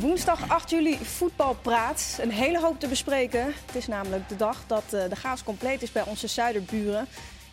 [0.00, 2.18] woensdag 8 juli voetbalpraat.
[2.20, 3.44] Een hele hoop te bespreken.
[3.66, 7.06] Het is namelijk de dag dat eh, de chaos compleet is bij onze zuiderburen.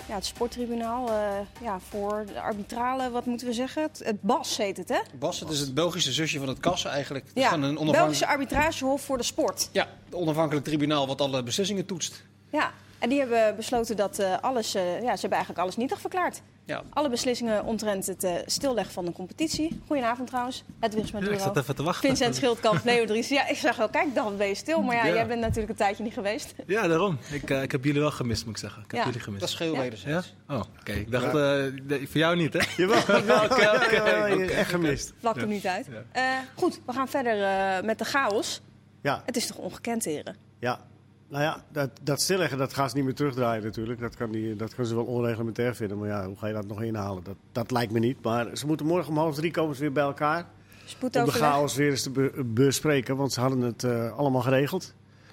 [0.07, 1.16] Ja, het sporttribunaal eh,
[1.62, 3.81] ja, voor de arbitrale, wat moeten we zeggen?
[3.84, 4.99] Het, het BAS heet het, hè?
[5.20, 7.25] Bas, het is het Belgische zusje van het KAS eigenlijk.
[7.27, 9.70] Het is Ja, een Belgische arbitragehof voor de sport.
[9.71, 12.23] ja, een onafhankelijk tribunaal wat alle beslissingen toetst.
[12.52, 16.41] Ja, en die hebben besloten dat eh, alles, ja, ze hebben eigenlijk alles nietig verklaard.
[16.71, 19.81] Ja, Alle beslissingen omtrent het eh, stilleggen van de competitie.
[19.88, 22.07] Goedenavond trouwens, Hedwigs Ja, ik zat even te wachten.
[22.09, 23.29] Vincent Schildkamp, Leo Dries.
[23.29, 24.81] Ja, ik zag wel, kijk, dan ben je stil.
[24.81, 25.13] Maar ja, Ja.
[25.13, 26.53] jij bent natuurlijk een tijdje niet geweest.
[26.67, 27.17] Ja, daarom.
[27.31, 28.84] Ik, eh, ik heb jullie wel gemist, moet ik zeggen.
[28.84, 29.05] Ik heb Ja.
[29.05, 29.41] jullie gemist.
[29.41, 29.79] dat is geheel Ja.
[29.79, 30.34] wederzijds.
[30.48, 30.55] Ja?
[30.55, 30.91] Oh, oké.
[30.91, 32.59] Ik dacht, eh, de- voor jou niet, hè?
[32.77, 32.98] Jawel,
[33.45, 35.13] Oké, oké, echt gemist.
[35.20, 35.48] Vlak er Ja.
[35.48, 35.85] niet uit.
[35.91, 36.03] Ja.
[36.12, 38.62] Eh, goed, we gaan verder eh, met de chaos.
[39.01, 40.35] Ja, Het is toch ongekend, heren?
[40.59, 40.79] ja.
[41.31, 43.99] Nou ja, dat, dat stilleggen, dat gaan ze niet meer terugdraaien natuurlijk.
[43.99, 45.98] Dat kan, die, dat kunnen ze wel onreglementair vinden.
[45.98, 47.23] Maar ja, hoe ga je dat nog inhalen?
[47.23, 48.21] Dat, dat lijkt me niet.
[48.21, 50.46] Maar ze moeten morgen om half drie komen ze weer bij elkaar.
[51.02, 53.15] Om de chaos weer eens te be- bespreken.
[53.15, 54.84] Want ze hadden het eh, allemaal geregeld.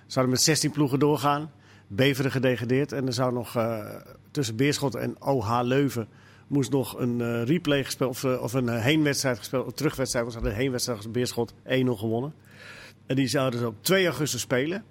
[0.06, 1.50] Ze hadden met 16 ploegen doorgaan.
[1.86, 2.92] Beveren gedegradeerd.
[2.92, 3.84] En er zou nog eh,
[4.30, 6.08] tussen Beerschot en OH Leuven...
[6.46, 8.10] moest nog een eh, replay gespeeld...
[8.10, 9.66] of, of een heenwedstrijd gespeeld.
[9.66, 10.24] Een terugwedstrijd.
[10.24, 12.34] Want ze hadden een heenwedstrijd als Beerschot 1-0 gewonnen.
[13.06, 14.84] En die zouden ze op 2 augustus spelen.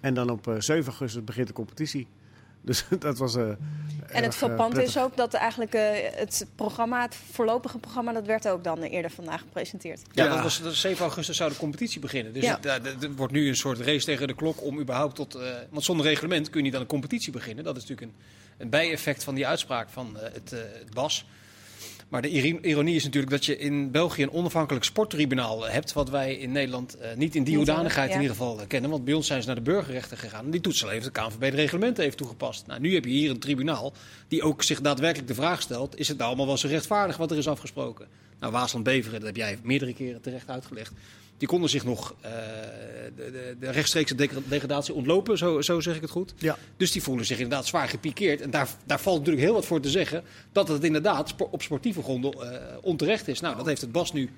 [0.00, 2.06] En dan op eh, 7 augustus begint de competitie.
[2.66, 3.36] Dus dat was.
[3.36, 3.58] eh En
[4.08, 4.82] erg, het eh, prettig.
[4.82, 5.82] is ook dat eigenlijk eh,
[6.14, 10.00] het programma, het voorlopige programma, dat werd ook dan eerder vandaag gepresenteerd.
[10.12, 10.34] Ja, Ja.
[10.34, 12.32] Dat was, dat is 7 augustus zou de competitie beginnen.
[12.32, 12.54] Dus Ja.
[12.56, 15.34] het, eh, het wordt nu een soort race tegen de klok om überhaupt tot...
[15.34, 17.64] eh, want zonder reglement kun je niet aan een competitie beginnen.
[17.64, 18.22] Dat is natuurlijk een,
[18.58, 21.26] een bijeffect van die uitspraak van eh, het, eh, het BAS.
[22.08, 25.92] Maar de ironie is natuurlijk dat je in België een onafhankelijk sporttribunaal hebt...
[25.92, 28.14] wat wij in Nederland eh, niet in die Niet, hoedanigheid ja.
[28.14, 28.90] in ieder geval eh, kennen.
[28.90, 30.44] Want bij ons zijn ze naar de burgerrechten gegaan.
[30.44, 32.66] En die toetsel heeft de KNVB de reglementen heeft toegepast.
[32.66, 33.92] Nou, nu heb je hier een tribunaal
[34.28, 35.98] die ook zich daadwerkelijk de vraag stelt...
[35.98, 38.06] is het nou allemaal wel zo rechtvaardig wat er is afgesproken?
[38.40, 40.92] Nou, Waasland-Beveren, dat heb jij meerdere keren terecht uitgelegd...
[41.38, 42.30] Die konden zich nog eh,
[43.16, 46.34] de, de, de rechtstreekse degra- degradatie ontlopen, zo, zo zeg ik het goed.
[46.38, 46.56] Ja.
[46.76, 48.40] Dus die voelen zich inderdaad zwaar gepikeerd.
[48.40, 52.02] En daar, daar valt natuurlijk heel wat voor te zeggen dat het inderdaad op sportieve
[52.02, 53.40] gronden eh, onterecht is.
[53.40, 54.30] Nou, dat heeft het Bas nu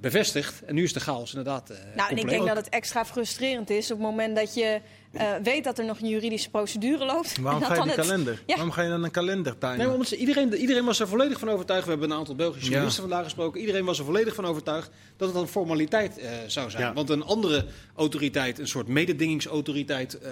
[0.00, 0.62] bevestigd.
[0.64, 3.70] En nu is de chaos inderdaad eh Nou, en ik denk dat het extra frustrerend
[3.70, 4.80] is op het moment dat je
[5.12, 7.38] eh, weet dat er nog een juridische procedure loopt.
[7.40, 8.42] Waarom ga je die het- kalender?
[8.46, 8.54] Ja.
[8.54, 9.78] Waarom ga je dan een kalender timen?
[9.78, 11.84] Nee, omdat ze- iedereen, iedereen was er volledig van overtuigd.
[11.84, 12.76] We hebben een aantal Belgische Ja.
[12.76, 13.60] juristen vandaag gesproken.
[13.60, 16.82] Iedereen was er volledig van overtuigd dat het een formaliteit eh, zou zijn.
[16.82, 16.92] Ja.
[16.92, 17.64] Want een andere
[17.94, 20.30] autoriteit, een soort mededingingsautoriteit, eh,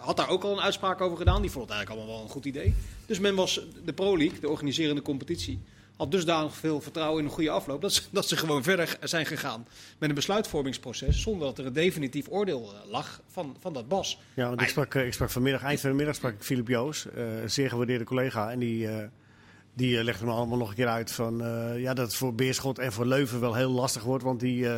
[0.00, 1.40] had daar ook al een uitspraak over gedaan.
[1.42, 2.74] Die vond het eigenlijk allemaal wel een goed idee.
[3.06, 5.60] Dus men was, de Pro League, de organiserende competitie,
[5.96, 7.80] had dusdanig veel vertrouwen in een goede afloop.
[7.80, 9.66] Dat ze, dat ze gewoon verder zijn gegaan
[9.98, 11.22] met een besluitvormingsproces.
[11.22, 14.20] Zonder dat er een definitief oordeel eh, lag van, van dat BAS.
[14.34, 16.68] Ja, want ik sprak, eh, ik sprak vanmiddag, eind van de middag sprak ik Filip
[16.68, 18.50] Joos, eh, een zeer gewaardeerde collega.
[18.50, 18.88] En die,
[19.74, 21.38] die legde me allemaal nog een keer uit van,
[21.76, 24.24] ja, dat het voor Beerschot en voor Leuven wel heel lastig wordt.
[24.24, 24.68] Want die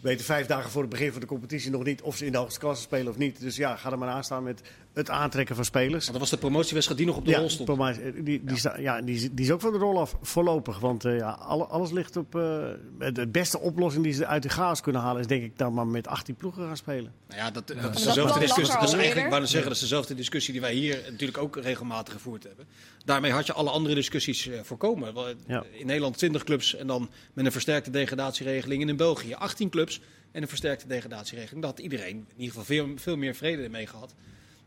[0.00, 2.38] weten vijf dagen voor het begin van de competitie nog niet of ze in de
[2.38, 3.40] hoogste klasse spelen of niet.
[3.40, 4.62] Dus ja, ga er maar aan staan met
[4.94, 6.00] het aantrekken van spelers.
[6.06, 7.68] Want dat was de promotiewedstrijd die nog op de Ja, rol stond.
[7.68, 10.78] Eh, die, die, sta- ja, die, is- die is ook van de rol af, voorlopig.
[10.78, 12.34] Want eh, ja, alle- alles ligt op...
[12.34, 12.40] eh,
[12.98, 15.20] de de beste oplossing die ze uit de chaos kunnen halen...
[15.20, 17.12] is denk ik dan maar met 18 ploegen gaan spelen.
[17.28, 18.78] Nou ja, dat, dat, is dezelfde discussie.
[18.78, 19.22] Dat is eigenlijk, eerder.
[19.22, 22.42] ik wou net zeggen, dat is dezelfde discussie die wij hier natuurlijk ook regelmatig gevoerd
[22.42, 22.66] hebben.
[23.04, 25.14] Daarmee had je alle andere discussies voorkomen.
[25.72, 28.82] In Nederland 20 clubs en dan met een versterkte degradatieregeling.
[28.82, 30.00] En in België 18 clubs
[30.32, 31.62] en een versterkte degradatieregeling.
[31.62, 34.14] Daar had iedereen in ieder geval veel, veel meer vrede mee gehad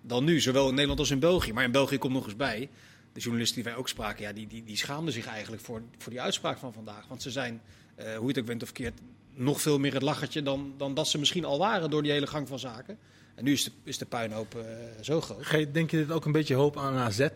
[0.04, 0.40] dan nu.
[0.40, 1.54] Zowel in Nederland als in België.
[1.54, 2.70] Maar in België komt nog eens bij.
[3.14, 6.12] De journalisten die wij ook spraken, ja, die, die, die schaamden zich eigenlijk voor, voor
[6.12, 7.08] die uitspraak van vandaag.
[7.08, 7.62] Want ze zijn,
[7.96, 9.00] eh, hoe het ook bent of keert,
[9.34, 12.28] nog veel meer het lachertje dan, dan dat ze misschien al waren door die hele
[12.28, 12.98] gang van zaken.
[13.36, 14.64] En nu is de, is de puinhoop eh,
[15.02, 15.74] zo groot.
[15.74, 17.28] Denk je dit ook een beetje hoop aan AZ?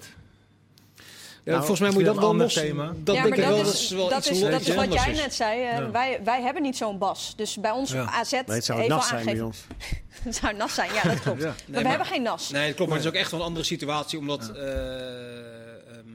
[1.47, 2.53] Ja, Nou, volgens mij moet je dat wel los.
[2.53, 2.85] thema.
[3.03, 3.59] Dat ja, denk maar ik wel.
[3.71, 5.61] is, wel dat iets is, wat dat is wat jij net zei.
[5.63, 5.91] eh, Ja.
[5.91, 7.33] wij, wij hebben niet zo'n bas.
[7.35, 8.05] Dus bij ons Ja.
[8.11, 9.57] AZ, Nee, het zou nat zijn bij ons.
[10.23, 11.41] Het zou nat zijn, ja, dat klopt.
[11.41, 11.45] Ja.
[11.47, 12.49] Maar Nee, we maar- hebben geen nas.
[12.49, 12.89] Nee, dat klopt.
[12.89, 14.19] Maar het is ook echt wel een andere situatie.
[14.19, 14.61] Omdat eh,
[15.97, 16.07] ehm,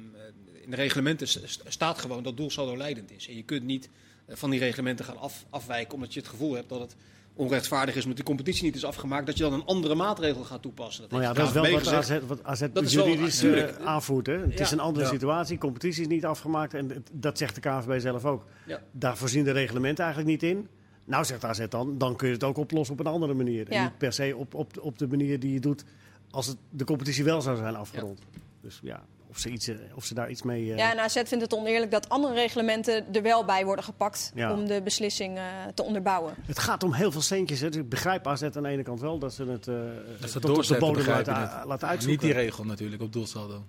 [0.64, 3.28] in de reglementen st- st- staat gewoon dat doelsaldo leidend is.
[3.28, 3.88] En je kunt niet
[4.26, 5.94] eh, van die reglementen gaan af, afwijken.
[5.94, 6.96] Omdat je het gevoel hebt dat het
[7.34, 8.00] onrechtvaardig is.
[8.00, 9.26] Omdat die competitie niet is afgemaakt.
[9.26, 11.02] Dat je dan een andere maatregel gaat toepassen.
[11.02, 11.86] Dat Maar ja, dat is wel wat.
[11.92, 14.26] AZ, wat AZ Dat wel- juridisch eh, aanvoert.
[14.26, 14.38] Hè?
[14.38, 14.64] Het Ja.
[14.64, 15.10] is een andere Ja.
[15.12, 15.58] situatie.
[15.58, 16.74] Competitie is niet afgemaakt.
[16.74, 18.44] En het- dat zegt de KNVB zelf ook.
[18.66, 18.80] Ja.
[18.90, 20.68] Daar voorzien de reglementen eigenlijk niet in.
[21.04, 23.68] Nou, zegt AZ dan, dan kun je het ook oplossen op een andere manier.
[23.68, 25.84] En niet per se op, op, op de manier die je doet
[26.30, 28.20] als het, de competitie wel zou zijn afgerond.
[28.60, 29.02] Dus ja,
[29.32, 30.70] of ze, iets, eh, of ze daar iets mee...
[30.72, 34.32] eh, Ja, en AZ vindt het oneerlijk dat andere reglementen er wel bij worden gepakt
[34.34, 34.52] Ja.
[34.52, 35.44] om de beslissing eh,
[35.74, 36.34] te onderbouwen.
[36.46, 37.60] Het gaat om heel veel centjes.
[37.60, 37.68] Hè.
[37.68, 39.74] Dus ik begrijp AZ aan de ene kant wel dat ze het eh
[40.20, 42.26] Dat ze tot op de bodem laten, laten Niet uitzoeken.
[42.26, 43.62] die regel natuurlijk op doelsaldo.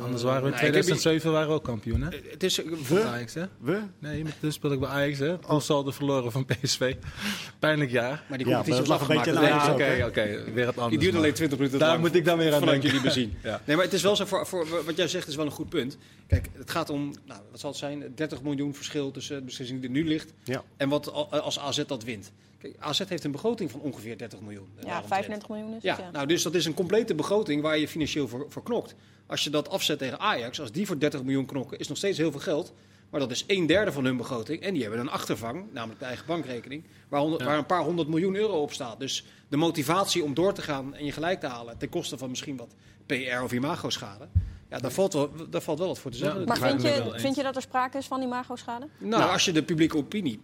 [0.00, 2.08] Anders waren we in nee, ik heb 2007 waren we ook kampioen, hè?
[2.30, 3.44] Het is, Voor Ajax, hè?
[3.60, 3.80] We?
[3.98, 5.36] Nee, met- toen speelde ik bij Ajax, hè?
[5.48, 6.94] Doelsaldo verloren van PSV.
[7.58, 8.24] Pijnlijk jaar.
[8.28, 10.52] maar die Ja, competitie was dat lag een beetje Nee, aan Ja, oké, oké.
[10.52, 10.88] Weer het anders.
[10.88, 11.20] Die duurt maar.
[11.20, 12.98] alleen 20 minuten Daar lang moet ik dan weer aan vanuit denken.
[13.00, 13.38] jullie bezien.
[13.42, 13.60] Ja.
[13.64, 15.68] Nee, maar het is wel zo, voor, voor, wat jij zegt is wel een goed
[15.68, 15.96] punt.
[16.26, 19.80] Kijk, het gaat om, nou, wat zal het zijn, 30 miljoen verschil tussen de beslissing
[19.80, 20.62] die er nu ligt Ja.
[20.76, 22.32] en wat al- als AZ dat wint.
[22.58, 24.66] Kijk, AZ heeft een begroting van ongeveer 30 miljoen.
[24.76, 25.14] eh, Ja, daaromtrent.
[25.14, 26.10] 35 miljoen is het, Ja, ja.
[26.10, 28.94] nou, dus dat is een complete begroting waar je financieel voor, voor knokt.
[29.30, 32.18] Als je dat afzet tegen Ajax, als die voor 30 miljoen knokken, is nog steeds
[32.18, 32.72] heel veel geld.
[33.10, 34.62] Maar dat is een derde van hun begroting.
[34.62, 37.46] En die hebben een achtervang, namelijk de eigen bankrekening, waar, honderd- Ja.
[37.48, 39.00] waar een paar honderd miljoen euro op staat.
[39.00, 42.28] Dus de motivatie om door te gaan en je gelijk te halen, ten koste van
[42.30, 42.74] misschien wat
[43.06, 44.28] PR of imago-schade,
[44.70, 46.40] ja, daar valt, wel, daar valt wel wat voor te zeggen.
[46.40, 48.88] Ja, Maar vind je, vind je dat er sprake is van imago-schade?
[48.98, 50.40] Nou, als je de publieke opinie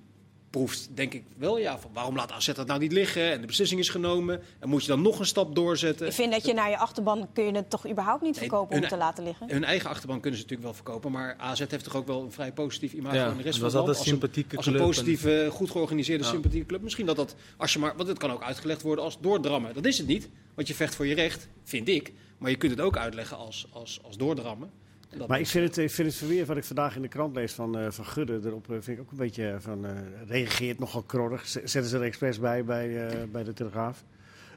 [0.57, 1.79] proeft, denk ik wel ja.
[1.79, 3.31] Van waarom laat AZ dat nou niet liggen?
[3.33, 4.43] En de beslissing is genomen.
[4.59, 6.07] En moet je dan nog een stap doorzetten?
[6.07, 8.75] Ik vind dat je naar je achterban kun je het toch überhaupt niet Nee, verkopen
[8.75, 9.51] om hun- te laten liggen.
[9.51, 11.13] Hun eigen achterban kunnen ze natuurlijk wel verkopen.
[11.13, 13.65] Maar AZ heeft toch ook wel een vrij positief imago Ja, in de rest van
[13.65, 13.89] het land.
[13.89, 16.31] Als een als een club en- positieve, goed georganiseerde, Ja.
[16.31, 16.83] sympathieke club.
[16.83, 19.75] Misschien dat dat, als je maar, want het kan ook uitgelegd worden als doordrammen.
[19.75, 22.13] Dat is het niet, want je vecht voor je recht, vind ik.
[22.39, 24.71] Maar je kunt het ook uitleggen als, als, als doordrammen.
[25.11, 27.35] Dat Maar ik vind het, ik vind het verweer wat ik vandaag in de krant
[27.35, 29.87] lees van, eh, van Gudde erop, eh, vind ik ook een beetje eh, van,
[30.27, 31.47] reageert nogal krorrig.
[31.49, 34.05] Zetten ze er expres bij, bij, bij de Telegraaf.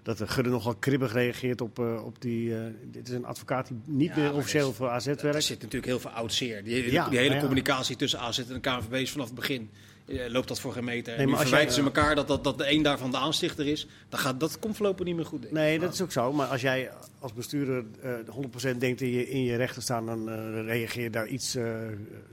[0.03, 2.53] Dat de Gudde nogal kribbig reageert op, op die...
[2.91, 5.43] dit is een advocaat die niet Ja, meer officieel voor AZ Er werkt.
[5.43, 6.63] zit natuurlijk heel veel oud zeer.
[6.63, 7.39] Die, Ja, die hele ja.
[7.39, 9.69] communicatie tussen AZ en de KNVB is vanaf het begin.
[10.09, 11.15] Eh, loopt dat voor geen meter.
[11.17, 13.67] Nee, nu maar als verwijten ze elkaar dat, dat, dat de een daarvan de aanstichter
[13.67, 13.87] is.
[14.09, 15.41] Dan gaat, dat komt voorlopig niet meer goed.
[15.41, 15.53] denk.
[15.53, 16.33] Nee, dat is ook zo.
[16.33, 18.13] Maar als jij als bestuurder eh
[18.73, 21.75] 100% denkt in je, in je rechten staan, dan eh, reageer je daar iets eh,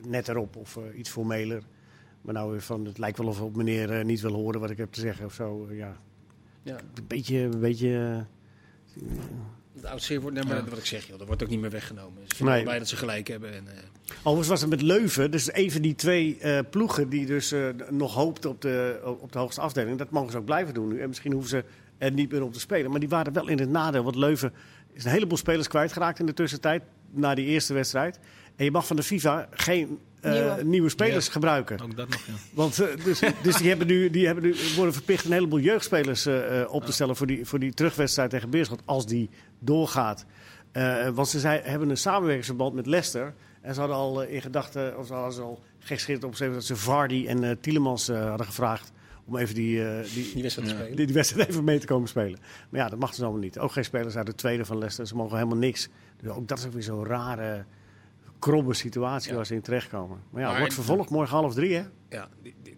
[0.07, 1.63] netter op of eh, iets formeler.
[2.23, 4.71] Maar nou, weer van, het lijkt wel of op meneer eh, niet wil horen wat
[4.71, 5.67] ik heb te zeggen of zo.
[5.71, 5.97] eh, ja,
[6.63, 6.77] Ja.
[6.95, 8.25] een beetje, een beetje
[8.97, 9.03] eh,
[9.77, 10.65] Het oud zeer wordt, nee, maar Ja.
[10.69, 12.23] wat ik zeg, joh, dat wordt ook niet meer weggenomen.
[12.27, 12.79] Ze vinden Nee.
[12.79, 13.53] dat ze gelijk hebben.
[13.55, 13.75] En, eh,
[14.19, 17.69] Overigens was het met Leuven, dus een van die twee eh, ploegen die dus eh,
[17.91, 19.99] nog hoopten op de, op de hoogste afdeling.
[19.99, 21.01] Dat mogen ze ook blijven doen nu.
[21.01, 21.65] En misschien hoeven ze
[21.99, 22.91] er niet meer op te spelen.
[22.91, 24.03] Maar die waren wel in het nadeel.
[24.03, 24.53] Want Leuven
[24.93, 26.83] is een heleboel spelers kwijtgeraakt in de tussentijd.
[27.11, 28.19] Na die eerste wedstrijd.
[28.57, 29.99] En je mag van de FIFA geen
[30.33, 30.65] Nieuwe.
[30.65, 30.89] nieuwe.
[30.89, 31.33] spelers Ja.
[31.33, 31.81] gebruiken.
[31.81, 32.33] Ook dat nog, ja.
[32.55, 36.27] Want, eh, dus dus die, hebben nu, die hebben nu, worden verplicht een heleboel jeugdspelers
[36.27, 38.81] eh, eh, op te stellen voor die, voor die terugwedstrijd tegen Beerschot.
[38.85, 40.25] Als die doorgaat.
[40.73, 43.35] Eh, want ze zei, hebben een samenwerkingsverband met Leicester.
[43.61, 46.65] En ze hadden al eh, in gedachten, of ze hadden ze al gekschikt opgeschreven dat
[46.65, 48.93] ze Vardy en eh Tielemans eh, hadden gevraagd.
[49.25, 50.81] Om even die, eh, die, die wedstrijd te Ja.
[50.81, 50.97] spelen.
[50.97, 52.39] die, die wedstrijd even mee te komen spelen.
[52.71, 53.59] Maar ja, dat mag dus allemaal niet.
[53.59, 55.07] Ook geen spelers uit de tweede van Leicester.
[55.07, 55.89] Ze mogen helemaal niks.
[56.23, 57.65] Dus ook dat is ook weer zo'n rare,
[58.51, 60.19] krobbe situatie waar ze in terechtkomen.
[60.31, 61.83] Maar ja, Maar- wordt vervolgd morgen half drie, hè?
[62.11, 62.29] Ja,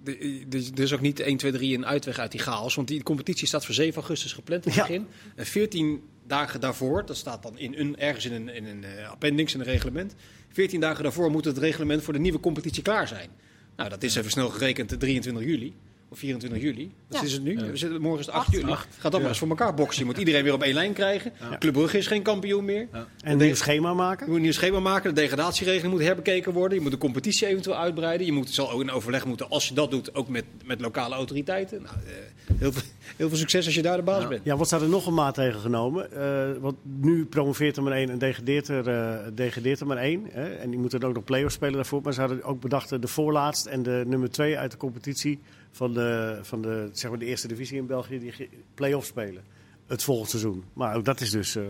[0.04, 2.74] die- er is ook niet 1, 2, 3 een uitweg uit die chaos.
[2.74, 4.86] Want die competitie staat voor 7 augustus gepland in het Ja.
[4.86, 5.06] begin.
[5.36, 9.10] En 14 dagen daarvoor, dat staat dan in een, ergens in een, in een eh,
[9.10, 10.14] appendix, in een reglement.
[10.52, 13.30] 14 dagen daarvoor moet het reglement voor de nieuwe competitie klaar zijn.
[13.76, 15.74] Nou, dat is even snel gerekend de 23 juli.
[16.10, 16.92] Of 24 juli.
[17.08, 17.24] Wat Ja.
[17.26, 17.58] is het nu?
[17.58, 17.64] Ja.
[17.66, 18.56] We zitten, morgen is het 8 Acht.
[18.56, 18.72] juli.
[18.74, 19.28] Gaat dat maar Ja.
[19.28, 20.00] eens voor elkaar boksen.
[20.00, 21.32] Je moet iedereen weer op één lijn krijgen.
[21.58, 22.80] Club Brugge is geen kampioen meer.
[22.92, 24.26] En de- een nieuw schema Je maken.
[24.26, 25.14] moet een nieuw schema maken.
[25.14, 26.76] De degradatieregeling moet herbekeken worden.
[26.78, 28.26] Je moet de competitie eventueel uitbreiden.
[28.26, 31.14] Je moet, zal ook in overleg moeten, als je dat doet, ook met, met lokale
[31.14, 31.82] autoriteiten.
[31.82, 32.12] Nou, eh,
[32.58, 32.82] heel, veel,
[33.16, 34.28] heel veel succes als je daar de baas Ja.
[34.28, 34.40] bent.
[34.44, 36.12] Ja, wat staat er nog een maatregel genomen?
[36.12, 40.26] Eh, want nu promoveert er maar één en degradeert er, eh, degradeert er maar één.
[40.30, 40.54] Hè?
[40.54, 42.00] En die moeten ook nog play-offs spelen daarvoor.
[42.02, 45.38] Maar ze hadden ook bedacht de voorlaatst en de nummer twee uit de competitie
[45.72, 49.44] van de, van de, zeg maar de eerste divisie in België, die play-offs spelen.
[49.86, 50.64] Het volgend seizoen.
[50.72, 51.56] Maar ook dat is dus...
[51.56, 51.62] eh,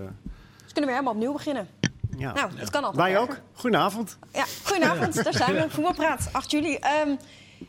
[0.63, 1.69] Dus kunnen we helemaal opnieuw beginnen.
[2.17, 2.33] ja.
[2.33, 3.03] Nou, het kan altijd.
[3.11, 3.41] Wij ook.
[3.53, 4.19] Goedenavond.
[4.33, 5.71] Ja, goedenavond, daar zijn we.
[5.71, 6.75] Voetbalpraat, 8 juli.
[6.75, 7.17] Ehm,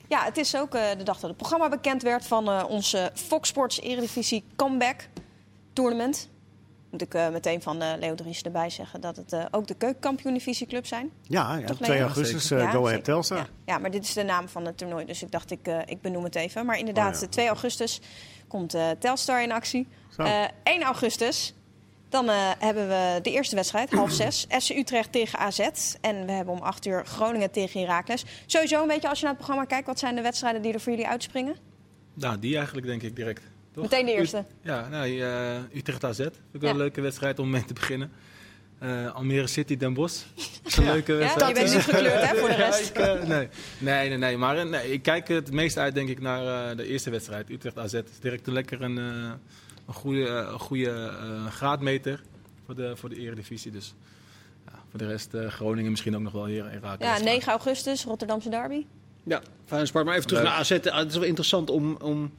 [0.08, 3.12] ja, het is ook eh, de dag dat het programma bekend werd van eh, onze
[3.14, 5.08] Fox Sports Eredivisie Comeback
[5.74, 6.30] Tournament.
[6.92, 9.74] Moet ik eh, meteen van eh, Leo Dries erbij zeggen dat het eh, ook de
[9.74, 11.12] keukenkampioen-divisieclubs zijn.
[11.22, 12.06] Ja, ja Toch, 2 Leo?
[12.06, 13.04] augustus Ja, eh, Go Ahead.
[13.04, 13.38] Telstar.
[13.38, 15.78] Ja, ja, maar dit is de naam van het toernooi, dus ik dacht ik, eh,
[15.86, 16.66] ik benoem het even.
[16.66, 17.28] Maar inderdaad, Oh, ja.
[17.28, 18.02] 2 augustus
[18.48, 19.88] komt eh, Telstar in actie.
[20.16, 20.22] Zo.
[20.22, 21.54] Eh 1 augustus,
[22.10, 24.46] dan eh, hebben we de eerste wedstrijd, half zes.
[24.62, 25.60] FC Utrecht tegen AZ.
[26.02, 28.26] En we hebben om 8 uur Groningen tegen Heracles.
[28.46, 30.80] Sowieso een beetje, als je naar het programma kijkt, wat zijn de wedstrijden die er
[30.80, 31.56] voor jullie uitspringen?
[32.14, 33.42] Nou, die eigenlijk denk ik direct.
[33.82, 33.90] Toch?
[33.92, 34.38] Meteen de eerste.
[34.38, 36.18] U- ja, nou, eh, Utrecht AZ.
[36.18, 36.70] Vind ik wel Ja.
[36.70, 38.12] een leuke wedstrijd om mee te beginnen.
[38.80, 40.24] Eh, Almere City Den Bosch.
[40.36, 41.48] Dat is een leuke Ja, wedstrijd.
[41.58, 42.90] je bent niet gekleurd hè, voor de Ja, rest.
[42.90, 43.48] ik, eh, nee.
[43.80, 44.38] nee, nee, nee.
[44.38, 47.50] Maar eh, nee, ik kijk het meest uit, denk ik, naar eh, de eerste wedstrijd.
[47.50, 47.92] Utrecht AZ.
[47.92, 49.32] Het is direct een lekker een, eh,
[49.88, 52.22] een goede, een goede eh, graadmeter
[52.66, 53.72] voor de, voor de eredivisie.
[53.72, 53.94] Dus
[54.66, 57.06] ja, voor de rest eh, Groningen misschien ook nog wel hier in Raken.
[57.06, 58.86] Ja, 9 augustus, Rotterdamse derby.
[59.24, 60.06] Ja, fijn sport.
[60.06, 60.52] Maar even terug Leuk.
[60.52, 60.70] naar AZ.
[60.70, 62.34] Het is wel interessant om, om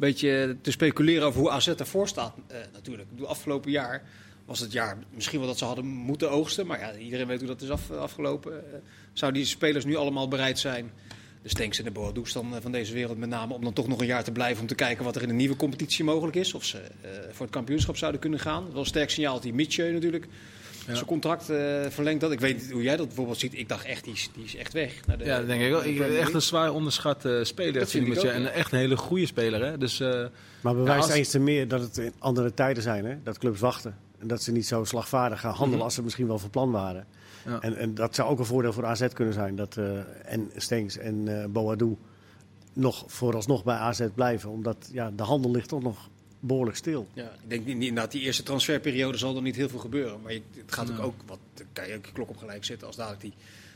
[0.00, 2.34] beetje te speculeren over hoe AZ ervoor staat.
[2.46, 4.02] eh, natuurlijk, de afgelopen jaar
[4.44, 6.66] was het jaar misschien wel dat ze hadden moeten oogsten.
[6.66, 8.52] Maar ja, iedereen weet hoe dat is af, afgelopen.
[8.52, 8.78] Uh,
[9.12, 10.90] zou die spelers nu allemaal bereid zijn,
[11.42, 14.00] de Stenks en de Boadou's dan van deze wereld met name, om dan toch nog
[14.00, 16.54] een jaar te blijven om te kijken wat er in een nieuwe competitie mogelijk is.
[16.54, 16.82] Of ze
[17.30, 18.70] voor het kampioenschap zouden kunnen gaan.
[18.70, 20.26] Wel een sterk signaal dat die Mitchell natuurlijk
[20.86, 20.94] ja.
[20.94, 21.56] zijn contract uh,
[21.88, 22.32] verlengd dat.
[22.32, 23.58] Ik weet niet hoe jij dat bijvoorbeeld ziet.
[23.58, 25.00] Ik dacht echt, die is, die is echt weg.
[25.00, 25.84] De, ja, dat denk ik wel.
[25.84, 27.80] Ik, echt een zwaar onderschat uh, speler.
[27.80, 29.64] Dat vind ik ook, En echt een hele goede speler.
[29.64, 29.78] Hè?
[29.78, 30.26] Dus, uh,
[30.60, 33.04] maar bewijst ja, eens te meer dat het in andere tijden zijn.
[33.04, 33.16] Hè?
[33.22, 33.96] Dat clubs wachten.
[34.18, 35.84] En dat ze niet zo slagvaardig gaan handelen mm -hmm.
[35.84, 37.06] als ze misschien wel van plan waren.
[37.44, 37.60] Ja.
[37.60, 39.56] En, en, dat zou ook een voordeel voor AZ kunnen zijn.
[39.56, 41.96] Dat uh, en Stenks en uh, Boadou
[42.72, 44.50] nog vooralsnog bij AZ blijven.
[44.50, 46.08] Omdat ja, de handel ligt toch nog
[46.40, 47.08] behoorlijk stil.
[47.12, 50.20] Ja, ik denk niet, inderdaad, die eerste transferperiode zal er niet heel veel gebeuren.
[50.22, 51.02] Maar je, het gaat ja.
[51.02, 51.38] ook, wat,
[51.72, 53.32] kan je ook je klok op gelijk zetten als dadelijk die,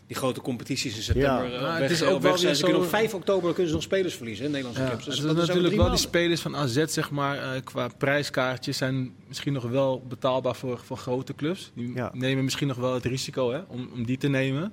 [0.07, 1.57] die grote competities in september ja.
[1.57, 2.57] uh, weg, het is ook wel zijn.
[2.57, 4.89] Ze kunnen op 5 oktober kunnen ze nog spelers verliezen, hè, Nederlandse ja.
[4.89, 5.05] clubs.
[5.05, 9.15] Dus dat, is natuurlijk wel die spelers van AZ, zeg maar, uh, qua prijskaartjes zijn
[9.29, 11.71] misschien nog wel betaalbaar voor, voor grote clubs.
[11.75, 12.11] Die ja.
[12.15, 14.73] nemen misschien nog wel het risico hè, om, om die te nemen.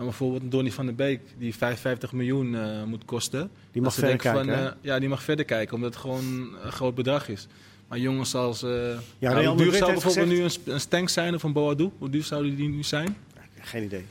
[0.00, 3.50] Dan bijvoorbeeld Donny van der Beek, die 55 miljoen uh, moet kosten.
[3.72, 4.44] Die mag verder kijken.
[4.44, 6.24] Van, uh, ja, die mag verder kijken, omdat het gewoon
[6.62, 7.46] een groot bedrag is.
[7.88, 8.62] Maar jongens als...
[8.62, 8.70] Uh,
[9.18, 11.90] ja, nou, hoe duur zou bijvoorbeeld nu een, een Stank zijn of een Boadou?
[11.98, 13.16] Hoe duur zouden die nu zijn?
[13.60, 14.04] Geen idee.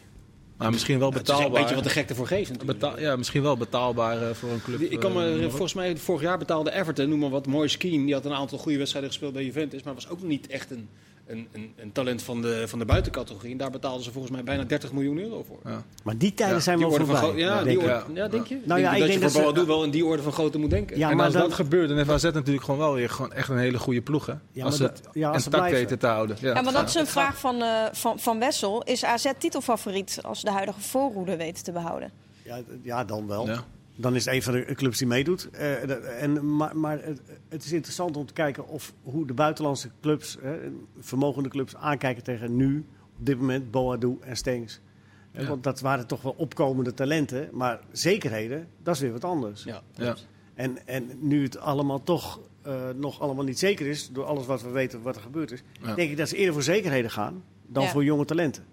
[0.57, 1.45] Maar misschien wel betaalbaar.
[1.45, 4.29] Het is een beetje wat de gek ervoor geeft Betaal, ja, misschien wel betaalbaar uh,
[4.33, 4.81] voor een club.
[4.81, 8.05] Ik kan me, uh, volgens mij vorig jaar betaalde Everton, noem maar wat, Mooi Skien.
[8.05, 10.89] Die had een aantal goede wedstrijden gespeeld bij Juventus, maar was ook niet echt een,
[11.29, 13.51] een, een, een talent van de, van de buitencategorie.
[13.51, 15.59] En daar betaalden ze volgens mij bijna 30 miljoen euro voor.
[15.65, 15.83] Ja.
[16.03, 17.33] Maar die tijden ja, zijn die wel voorbij.
[17.35, 18.59] Ja, die orde, ja, denk je?
[18.63, 20.69] Nou, ja, ik denk dat je voor Boadu wel in die orde van grootte moet
[20.69, 20.97] denken.
[20.97, 23.57] Ja, en als dat gebeurt, dan heeft AZ natuurlijk gewoon wel weer gewoon echt een
[23.57, 24.25] hele goede ploeg.
[24.25, 24.33] Hè?
[24.51, 26.37] Ja, als ze het ja, als intact weten te houden.
[26.39, 28.83] Ja, ja maar dat is een vraag van, uh, van, van Wessel.
[28.83, 32.11] Is AZ titelfavoriet als de huidige voorhoede weten te behouden?
[32.43, 33.49] Ja, ja dan wel.
[34.01, 35.49] Dan is het een van de clubs die meedoet.
[35.53, 39.89] Uh, en, maar maar het, het, is interessant om te kijken of, hoe de buitenlandse
[40.01, 40.51] clubs, uh,
[40.99, 42.85] vermogende clubs, aankijken tegen nu,
[43.19, 44.79] op dit moment, Boadou en Stengs.
[45.31, 45.47] Ja.
[45.47, 47.49] Want dat waren toch wel opkomende talenten.
[47.51, 49.63] Maar zekerheden, dat is weer wat anders.
[49.63, 50.15] Ja, ja.
[50.53, 54.61] En, en nu het allemaal toch uh, nog allemaal niet zeker is, door alles wat
[54.61, 55.95] we weten wat er gebeurd is, ja.
[55.95, 58.63] denk ik dat ze eerder voor zekerheden gaan dan voor jonge talenten.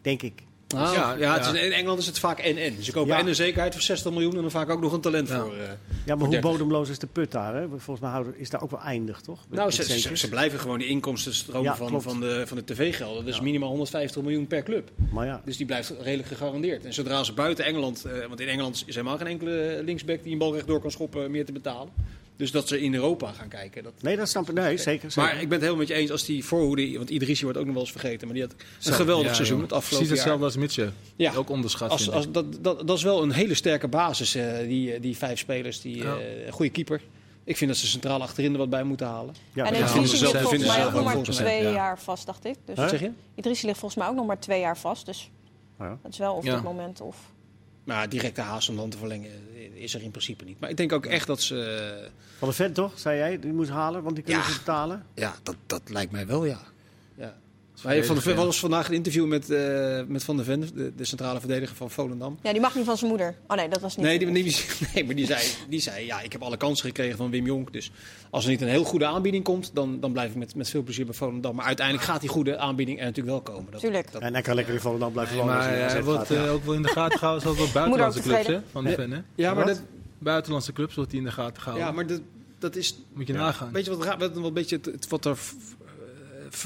[0.00, 0.42] Denk ik.
[0.74, 2.84] Ah, ja, ja, het is, in Engeland is het vaak en-en.
[2.84, 3.18] Ze kopen ja.
[3.18, 5.40] en een zekerheid voor 60 miljoen en dan vaak ook nog een talent ja.
[5.40, 5.54] voor.
[5.54, 5.62] Uh,
[6.06, 7.54] ja, maar hoe bodemloos is de put daar?
[7.54, 7.68] Hè?
[7.68, 9.44] Volgens mij is daar ook wel eindig, toch?
[9.50, 13.24] Nou, ze, ze, ze, blijven gewoon die inkomsten stromen van, van, de, van de tv-gelden.
[13.24, 14.90] Dat is minimaal 150 miljoen per club.
[15.10, 15.42] Maar ja.
[15.44, 16.84] Dus die blijft redelijk gegarandeerd.
[16.84, 20.32] En zodra ze buiten Engeland, uh, want in Engeland is helemaal geen enkele linksback die
[20.32, 21.92] een bal rechtdoor kan schoppen meer te betalen.
[22.36, 23.82] Dus dat ze in Europa gaan kijken.
[23.82, 24.54] Dat, nee, dat snap ik.
[24.54, 25.32] Nee, zeker, zeker.
[25.32, 26.96] Maar ik ben het helemaal met je eens als die voorhoede...
[26.96, 28.26] Want Idrissi wordt ook nog wel eens vergeten.
[28.26, 30.90] Maar die had een geweldig ja, seizoen het afgelopen Precies hetzelfde als Mitje.
[31.16, 31.34] Ja.
[31.34, 31.90] Ook onderschat.
[31.90, 35.38] Als, als, dat, dat, dat is wel een hele sterke basis, uh, die, die vijf
[35.38, 35.80] spelers.
[35.80, 36.12] Die uh,
[36.50, 37.00] goede keeper.
[37.44, 39.34] Ik vind dat ze centraal achterin er wat bij moeten halen.
[39.52, 42.54] Ja, en Idrissi ligt volgens mij ook nog maar twee jaar vast, dacht ik.
[42.64, 43.10] Dus zeg je?
[43.34, 45.06] Idrissi ligt volgens mij ook nog maar twee jaar vast.
[45.06, 45.30] Dus
[45.78, 47.16] dat is wel op dit moment of...
[47.86, 49.30] Maar directe haast om dan te verlengen
[49.74, 50.60] is er in principe niet.
[50.60, 52.10] Maar ik denk ook echt dat ze...
[52.38, 54.50] Van de vet toch, zei jij, die moest halen, want die kunnen ja.
[54.50, 55.06] ze betalen?
[55.14, 56.60] Ja, dat, dat lijkt mij wel, ja.
[57.14, 57.36] ja.
[57.82, 61.04] Maar van de was vandaag een interview met, uh, met Van der Ven, de, de,
[61.04, 62.38] centrale verdediger van Volendam.
[62.42, 63.34] Ja, die mag niet van zijn moeder.
[63.46, 64.06] Oh nee, dat was niet.
[64.06, 64.56] Nee, die, die,
[64.94, 67.72] nee maar die zei, die zei, ja, ik heb alle kansen gekregen van Wim Jonk.
[67.72, 67.90] Dus
[68.30, 70.82] als er niet een heel goede aanbieding komt, dan, dan blijf ik met, met veel
[70.82, 71.54] plezier bij Volendam.
[71.54, 73.72] Maar uiteindelijk gaat die goede aanbieding er natuurlijk wel komen.
[73.72, 74.12] Dat, Tuurlijk.
[74.12, 75.58] Dat, en hij kan lekker in Volendam blijven wonen.
[75.58, 78.46] Nee, maar hij wordt uh, ook wel in de gaten gehouden, zoals wel buitenlandse clubs
[78.46, 79.10] hè, van de Ven.
[79.10, 79.20] Hè?
[79.34, 79.82] Ja, maar dat,
[80.18, 81.88] buitenlandse clubs wordt hij in de gaten gehouden.
[81.88, 82.20] Ja, maar dat,
[82.58, 82.98] dat is...
[83.12, 83.38] Moet je ja.
[83.38, 83.72] nagaan.
[83.72, 85.38] Weet je wat, wat, wat, beetje het, wat er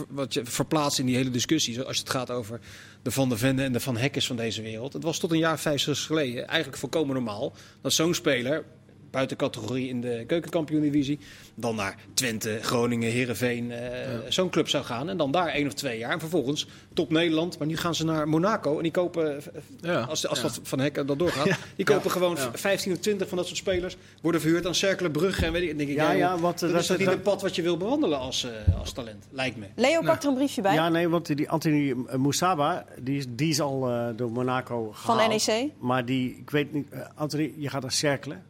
[0.08, 1.82] wat je verplaatst in die hele discussie.
[1.82, 2.60] Als het gaat over
[3.02, 4.92] de Van der Vende en de Van Hekkers van deze wereld.
[4.92, 8.64] Het was tot een jaar vijf, geleden eigenlijk volkomen normaal dat zo'n speler
[9.10, 11.18] buiten categorie in de keukenkampioen-divisie.
[11.54, 14.30] Dan naar Twente, Groningen, Heerenveen, uh, ja.
[14.30, 15.08] zo'n club zou gaan.
[15.08, 16.12] En dan daar één of twee jaar.
[16.12, 17.58] En vervolgens top Nederland.
[17.58, 18.76] Maar nu gaan ze naar Monaco.
[18.76, 19.42] En die kopen,
[19.80, 20.00] ja.
[20.00, 20.44] als, als ja.
[20.44, 23.96] dat van Hekken dat doorgaat, die kopen gewoon 15 of 20 van dat soort spelers.
[24.22, 25.46] Worden verhuurd aan Cerkelen, Brugge.
[25.46, 27.42] En weet ik, denk ik, ja, ja, wat, dat, dat is toch niet een pad
[27.42, 29.66] wat je wil bewandelen als, uh, als talent, lijkt me.
[29.76, 30.74] Leo pakt er een briefje bij.
[30.74, 35.20] Ja, nee, want die Anthony Moussaba, die is, die is al uh, door Monaco gehaald.
[35.20, 35.70] Van NEC?
[35.78, 38.49] Maar die, ik weet niet, Anthony, je gaat naar Cerkelen.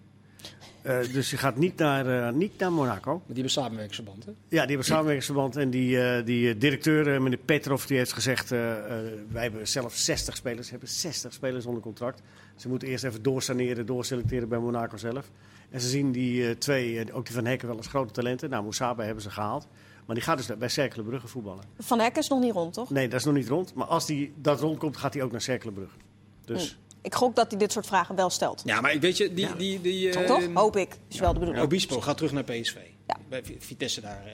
[0.82, 3.10] Uh, dus je gaat niet naar, uh, niet naar Monaco.
[3.10, 4.30] Maar die hebben samenwerkingsverband, hè?
[4.30, 5.56] Ja, die hebben samenwerkingsverband.
[5.56, 8.48] En die, uh, die directeur, meneer Petrov, die heeft gezegd...
[8.48, 12.22] wij hebben zelf 60 spelers, hebben 60 spelers onder contract.
[12.56, 15.30] Ze moeten eerst even doorsaneren, doorselecteren bij Monaco zelf.
[15.70, 18.50] En ze zien die twee, ook die Van Hekken, wel als grote talenten.
[18.50, 19.66] Nou, Moussaba hebben ze gehaald.
[20.06, 21.64] Maar die gaat dus bij Cerkelenbrugge voetballen.
[21.78, 22.90] Van Hekken is nog niet rond, toch?
[22.90, 23.74] Nee, dat is nog niet rond.
[23.74, 25.96] Maar als die, dat rondkomt, gaat hij ook naar Cerkelenbrugge.
[26.44, 26.70] Dus...
[26.70, 26.89] Hm.
[27.02, 28.62] Ik gok dat hij dit soort vragen wel stelt.
[28.64, 29.56] Ja, maar weet je, die...
[29.56, 30.44] die, die eh, Toch?
[30.54, 30.96] Hoop ik.
[31.08, 31.64] Is wel de bedoeling.
[31.64, 32.76] Obispo gaat terug naar PSV.
[33.06, 33.16] Ja.
[33.28, 34.24] Bij Vi- Vitesse daar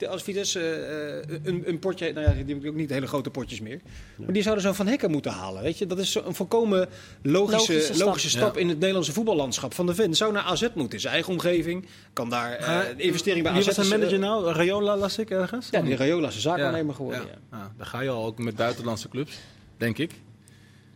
[0.00, 0.60] eh, Als Vitesse
[1.28, 2.12] eh, een, een potje...
[2.12, 3.80] Nou ja, die hebben ook niet hele grote potjes meer.
[4.16, 5.62] Maar die zouden zo van Hekken moeten halen.
[5.62, 5.86] Weet je?
[5.86, 6.88] Dat is zo- een volkomen
[7.22, 8.56] logische, Logische logische stap.
[8.56, 9.74] in het Nederlandse voetballandschap.
[9.74, 10.92] Van de Ven zou naar AZ moeten.
[10.94, 11.86] In zijn eigen omgeving.
[12.12, 12.58] Kan daar...
[12.96, 14.52] de investering bij Wie AZ was zijn is, eh, manager nou?
[14.56, 15.68] Rayola las ik ergens?
[15.70, 17.20] Ja, die Rayola is een zaakwaarnemer geworden.
[17.20, 17.26] Ja.
[17.50, 17.58] Ja.
[17.58, 19.38] Ja, daar ga je al ook met buitenlandse clubs,
[19.76, 20.10] denk ik.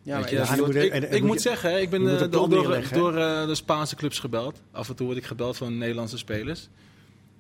[0.03, 1.81] Ja, maar je, dus ik- moet je- ik, en- en ik moet moet je- zeggen,
[1.81, 4.61] ik ben eh, door, eh, de Spaanse clubs gebeld.
[4.73, 6.69] Af en toe word ik gebeld van Nederlandse spelers.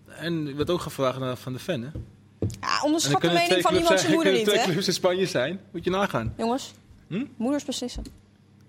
[0.07, 1.83] En er werd ook gevraagd naar Van de Ven.
[1.83, 1.89] Hè?
[2.61, 4.65] Ja, onderschat de mening twee van iemand zijn- moeder niet, twee hè?
[4.65, 5.61] clubs in Spanje zijn.
[5.73, 6.35] Moet je nagaan.
[6.37, 6.73] Jongens,
[7.09, 7.25] Hm?
[7.37, 8.05] moeders beslissen.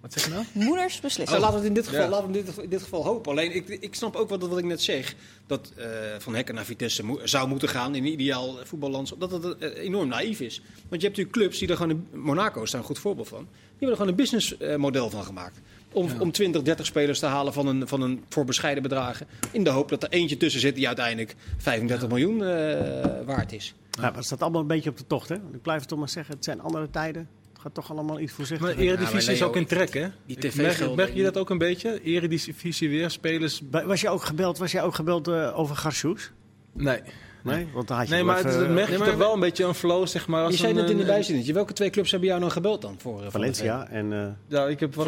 [0.04, 0.46] Wat zeg je nou?
[0.52, 1.40] Moeders beslissen.
[1.40, 2.10] Nou, laten we het in dit geval, Ja.
[2.10, 3.32] laten we in dit, in dit geval hopen.
[3.32, 5.16] Alleen, ik, ik snap ook wat, wat ik net zeg.
[5.48, 5.86] Dat eh,
[6.20, 9.20] Van Hekken naar Vitesse zou moeten gaan in een ideaal voetballandschap.
[9.20, 10.58] Dat dat eh, enorm naïef is.
[10.58, 11.92] Want je hebt natuurlijk clubs die er gewoon...
[12.12, 13.40] In, Monaco is daar een goed voorbeeld van.
[13.40, 15.60] Die hebben er gewoon een businessmodel van gemaakt.
[15.92, 19.28] Om, om 20, 30 spelers te halen van een, van een, voor bescheiden bedragen.
[19.52, 23.74] In de hoop dat er eentje tussen zit die uiteindelijk 35 miljoen eh, waard is.
[23.92, 25.30] Ja, maar het staat allemaal een beetje op de tocht.
[25.30, 25.36] Hè?
[25.36, 27.28] Ik blijf het toch maar zeggen, het zijn andere tijden.
[27.64, 28.76] Het gaat toch allemaal iets voorzichtiger.
[28.76, 30.08] Maar Eredivisie Ja, maar is ook in trek, hè?
[30.26, 32.02] die TV-gelden- merk, merk je dat ook een beetje?
[32.04, 33.62] Eredivisie weer, spelers...
[33.72, 36.32] Wa- Was jij ook gebeld, was jij ook gebeld eh, over Garsjoes?
[36.74, 37.02] Nee.
[37.44, 39.18] Nee, want dan had je Nee, wel maar even, het merk je Nee, maar- toch
[39.18, 40.44] wel een beetje een flow, zeg maar.
[40.44, 41.54] Als Je zei net in de bijzinnetje.
[41.54, 42.96] Welke twee clubs hebben jou nou gebeld dan?
[43.00, 44.14] Voor, eh, Valencia en...
[44.14, 45.06] eh, Ja, ik heb maar-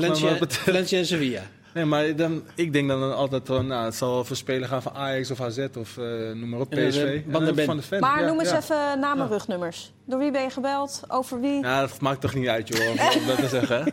[0.50, 1.42] Valencia en Sevilla.
[1.76, 4.94] Nee, maar dan, ik denk dan altijd van, nou, het zal voor spelen gaan van
[4.94, 6.04] Ajax of AZ of eh,
[6.34, 6.98] noem maar op, En dan, PSV.
[6.98, 8.00] eh, En Van de Ven.
[8.00, 8.58] Maar ja, noem eens ja.
[8.58, 9.94] even namen, rugnummers.
[10.06, 11.02] Door wie ben je gebeld?
[11.08, 11.62] Over wie?
[11.62, 13.84] Ja, dat maakt toch niet uit, joh, om dat te zeggen.
[13.84, 13.90] hè?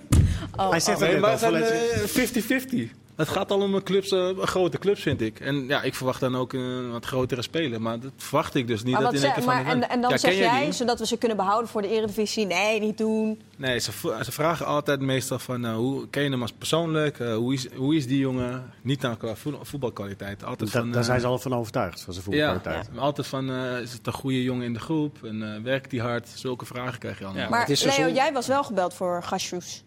[0.56, 1.08] Oh, hij zegt oh.
[1.08, 3.01] Nee, maar het zijn eh, 50-50.
[3.16, 5.40] Het gaat al om clubs, eh, grote clubs, vind ik.
[5.40, 7.80] En ja, ik verwacht dan ook een wat grotere speler.
[7.82, 8.92] Maar dat verwacht ik dus niet.
[8.92, 10.72] Maar dat in keer van maar, de en, en dan Ja, zeg ken jij die?
[10.72, 12.46] zodat we ze kunnen behouden voor de Eredivisie.
[12.46, 13.40] Nee, niet doen.
[13.56, 13.92] Nee, ze,
[14.24, 17.18] ze vragen altijd meestal van, eh, hoe ken je hem als persoonlijk?
[17.18, 18.72] Eh, hoe, is, hoe is die jongen?
[18.82, 20.44] Niet qua voet- voetbalkwaliteit.
[20.44, 22.94] Altijd Da- van, daar eh, zijn ze al van overtuigd, van zijn Ja, voetbalkwaliteit.
[22.94, 25.24] maar altijd van, eh, is het een goede jongen in de groep?
[25.24, 26.28] En eh, werkt hij hard?
[26.34, 27.42] Zulke vragen krijg je allemaal.
[27.42, 29.82] Ja, Maar is Leo, jij was wel gebeld voor Gasjoes.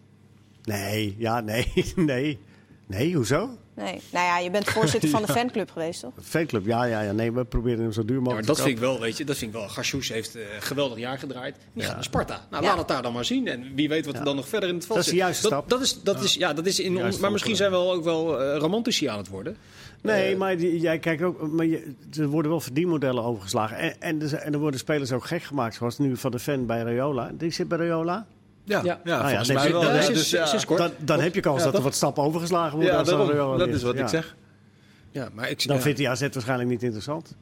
[0.62, 2.38] Nee, ja, nee, nee.
[2.86, 3.50] Nee, hoezo?
[3.74, 4.00] Nee.
[4.12, 6.12] Nou ja, je bent voorzitter van de fanclub geweest, toch?
[6.22, 7.12] Fanclub, ja, ja, ja.
[7.12, 9.16] Nee, we proberen hem zo duur Ja, mogelijk maar te dat vind ik wel, weet
[9.16, 9.68] je, dat vind ik wel.
[9.68, 11.56] Gasjoes heeft eh, een geweldig jaar gedraaid.
[11.72, 12.46] Die gaat naar Sparta.
[12.50, 12.68] Nou, Ja.
[12.68, 13.46] laat het daar dan maar zien.
[13.48, 14.26] En wie weet wat er Ja.
[14.26, 15.68] dan nog verder in het veld Dat is de juiste dat, stap.
[15.68, 17.76] Dat is, dat is, ja, dat is in De on- juiste maar misschien zijn we
[17.76, 19.56] ook wel eh, romantici aan het worden.
[20.02, 23.76] Nee, Eh, maar die- jij kijkt ook, maar je, er worden wel verdienmodellen overgeslagen.
[23.78, 26.66] En, en, er, en er worden spelers ook gek gemaakt, zoals nu van de fan
[26.66, 27.30] bij Rayola.
[27.34, 28.26] Die zit bij Rayola.
[28.66, 29.00] Ja, Ja.
[29.04, 29.18] ja.
[29.18, 29.82] Ah, ja, volgens nee, mij wel.
[29.94, 30.46] ja, Dus, ja.
[30.46, 30.78] sinds kort.
[30.78, 32.92] Dan, dan heb je kans Ja, dat er wat stappen overgeslagen worden.
[32.92, 33.28] Ja, er daarom.
[33.28, 34.02] Rayola dat is wat Ja.
[34.02, 34.36] ik zeg.
[35.10, 35.82] Ja, maar ik, Dan ja.
[35.82, 37.34] vindt hij AZ waarschijnlijk niet interessant.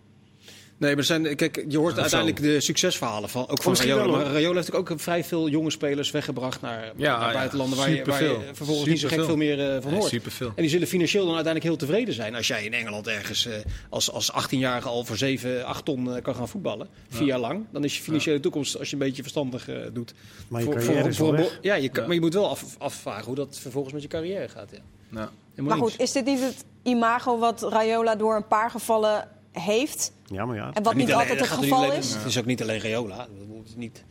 [0.79, 4.05] Nee, maar er zijn, kijk, je hoort uiteindelijk de succesverhalen van, ook van Rayola.
[4.17, 4.25] Maar.
[4.27, 7.91] Rayola heeft natuurlijk ook vrij veel jonge spelers weggebracht naar, Ja, naar ja, buitenlanden waar
[7.91, 8.55] je, waar je superveel.
[8.55, 10.09] vervolgens niet zo gek veel meer eh, van hoort.
[10.09, 10.47] superveel.
[10.49, 12.35] En die zullen financieel dan uiteindelijk heel tevreden zijn.
[12.35, 13.55] Als jij in Engeland ergens eh,
[13.89, 17.65] als, als 18-jarige al voor 7, 8 ton eh, kan gaan voetballen, vier jaar lang,
[17.73, 20.15] dan is je financiële toekomst, als je een beetje verstandig eh, doet.
[20.49, 23.25] Maar je voor- carrière voor- een Ja, je kan, maar je moet wel af, afvragen
[23.25, 24.71] hoe dat vervolgens met je carrière gaat.
[25.11, 25.31] Ja.
[25.63, 29.29] Maar goed, is dit niet het imago wat Rayola door een paar gevallen
[29.63, 30.13] heeft?
[30.27, 30.71] Ja, maar ja.
[30.73, 32.15] En wat niet, alleen- altijd het gaat geval alleen- is?
[32.15, 33.17] Het is ook niet alleen Rayola.
[33.17, 34.05] Dat is niet...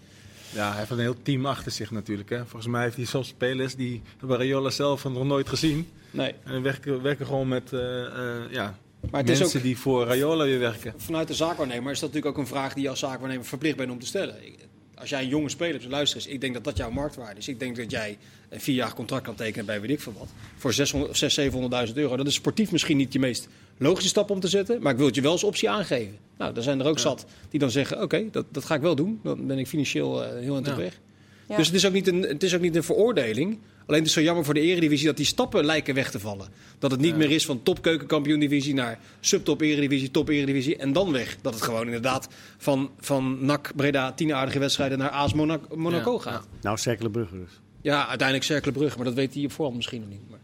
[0.50, 2.30] Ja, hij heeft een heel team achter zich natuurlijk.
[2.30, 2.38] Hè.
[2.40, 5.90] Volgens mij heeft hij zelfs spelers die hebben Rayola zelf nog nooit gezien.
[6.12, 6.34] Nee.
[6.44, 8.78] En werken, werken gewoon met eh, eh, ja,
[9.12, 10.94] Maar het is mensen ook, die voor Rayola weer werken.
[10.98, 13.92] vanuit de zaakwaarnemer is dat natuurlijk ook een vraag die je als zaakwaarnemer verplicht bent
[13.92, 14.46] om te stellen.
[14.46, 14.60] Ik-
[14.96, 17.48] Als jij een jonge speler hebt, luister eens, ik denk dat dat jouw marktwaarde is.
[17.48, 18.18] Ik denk dat jij
[18.50, 20.28] een vier jaar contract kan tekenen bij weet ik veel wat.
[20.58, 22.16] Voor 600 of 600, 700.000 euro.
[22.16, 24.82] Dat is sportief misschien niet je meest logische stap om te zetten.
[24.82, 26.16] Maar ik wil het je wel als optie aangeven.
[26.38, 28.96] Nou, er zijn er ook zat die dan zeggen, oké, dat, dat ga ik wel
[28.96, 29.20] doen.
[29.24, 30.76] Dan ben ik financieel eh, heel aan Ja.
[30.76, 31.00] weg.
[31.48, 31.56] Ja.
[31.58, 33.60] Dus het is, ook niet een, het is ook niet een veroordeling.
[33.86, 36.48] Alleen het is zo jammer voor de eredivisie dat die stappen lijken weg te vallen.
[36.80, 37.18] Dat het niet Ja.
[37.18, 41.38] meer is van top keukenkampioen-divisie naar subtop eredivisie, top eredivisie en dan weg.
[41.42, 46.14] Dat het gewoon inderdaad van, van NAC Breda tien aardige wedstrijden naar AS Monaco, Monaco
[46.14, 46.48] Ja, gaat.
[46.62, 47.60] Nou, Cerkelenbrugge dus.
[47.82, 50.30] Ja, uiteindelijk Cercle Brugge, maar dat weet hij op voorhand misschien nog niet.
[50.30, 50.40] Maar,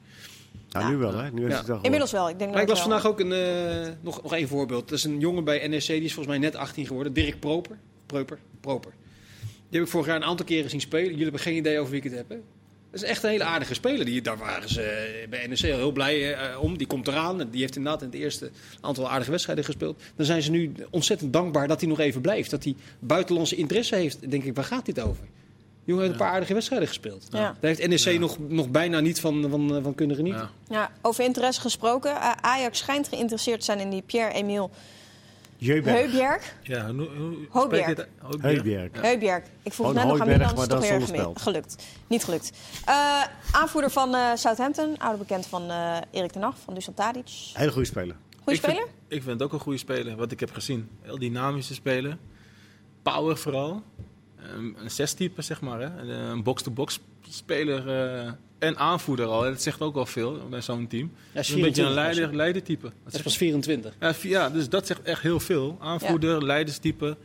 [0.72, 0.92] Nou, Ja.
[0.92, 1.32] nu wel, hè?
[1.32, 1.58] Nu Ja.
[1.58, 2.30] het wel Inmiddels wel.
[2.30, 3.00] Ik denk maar ik dat las wel.
[3.00, 3.32] vandaag ook een,
[3.88, 4.90] eh, nog, nog één voorbeeld.
[4.90, 7.14] Dat is een jongen bij NEC, die is volgens mij net 18 geworden.
[7.14, 7.78] Dirk Proper.
[8.06, 8.38] Proper.
[8.62, 8.92] Proper.
[9.42, 11.08] Die heb ik vorig jaar een aantal keren zien spelen.
[11.10, 12.36] Jullie hebben geen idee over wie ik het heb, hè?
[12.92, 14.06] Dat is echt een hele aardige speler.
[14.06, 16.78] Die, daar waren ze eh, bij NEC al heel blij eh, om.
[16.78, 17.38] Die komt eraan.
[17.52, 18.50] Die heeft inderdaad in het eerste
[18.82, 20.02] aantal aardige wedstrijden gespeeld.
[20.16, 22.50] Dan zijn ze nu ontzettend dankbaar dat hij nog even blijft.
[22.52, 24.22] Dat hij buitenlandse interesse heeft.
[24.22, 25.24] Dan denk ik, waar gaat dit over?
[25.90, 27.28] Jongen heeft een paar aardige wedstrijden gespeeld.
[27.30, 27.56] Ja.
[27.60, 30.50] Daar heeft NEC nog, nog bijna niet van, van, van kunnen genieten.
[30.68, 30.76] Ja.
[30.76, 32.42] Ja, over interesse gesproken.
[32.42, 34.70] Ajax schijnt geïnteresseerd te zijn in die Pierre-Emile.
[35.60, 36.56] Heubjerg.
[36.62, 36.88] Ja.
[36.88, 36.94] Ja.
[39.02, 39.44] Heubjerg.
[39.64, 40.80] Ik vroeg Gewoon net nog aan Milan, maar is toch dan
[41.12, 41.86] weer gelukt.
[42.08, 42.52] Niet gelukt.
[42.86, 47.30] Eh, aanvoerder van eh, Southampton, oude bekend van eh Erik ten Hag, van Dusan Tadic.
[47.54, 48.16] Hele goede speler.
[48.46, 48.84] Vind- speler?
[49.08, 50.90] ik vind het ook een goede speler, wat ik heb gezien.
[51.02, 52.18] Heel dynamische speler.
[53.02, 53.84] Power vooral.
[54.56, 55.80] Een, een zes-type, zeg maar.
[55.80, 56.12] Hè.
[56.14, 59.42] Een, box-to-box speler eh, en aanvoerder al.
[59.42, 61.12] Dat zegt ook wel veel bij zo'n team.
[61.34, 62.92] Ja, is een beetje een 24 leider, leidertype.
[63.04, 63.96] Dat zegt- was 24.
[64.00, 65.78] ja, ja, dus dat zegt echt heel veel.
[65.80, 67.18] Aanvoerder, leiderstype.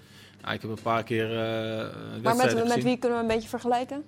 [0.43, 3.31] Ja, ik heb een paar keer eh Maar wedstrijden met, met wie kunnen we een
[3.31, 4.03] beetje vergelijken?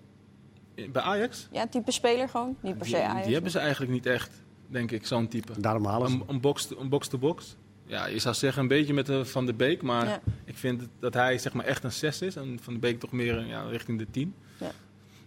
[0.93, 1.49] Bij Ajax?
[1.51, 2.57] Ja, type speler gewoon?
[2.61, 3.33] Niet per Die, se die Ajax.
[3.33, 4.31] hebben ze eigenlijk niet echt,
[4.67, 5.61] denk ik, zo'n type.
[5.61, 6.15] Daarom halen ze.
[6.15, 7.57] Een, een box- een box-to-box.
[7.87, 10.21] Ja, je zou zeggen een beetje met de Van de Beek, maar Ja.
[10.45, 13.13] ik vind dat hij zeg maar echt een 6 is en Van de Beek toch
[13.13, 14.35] meer ja, richting de 10.
[14.61, 14.71] Ja.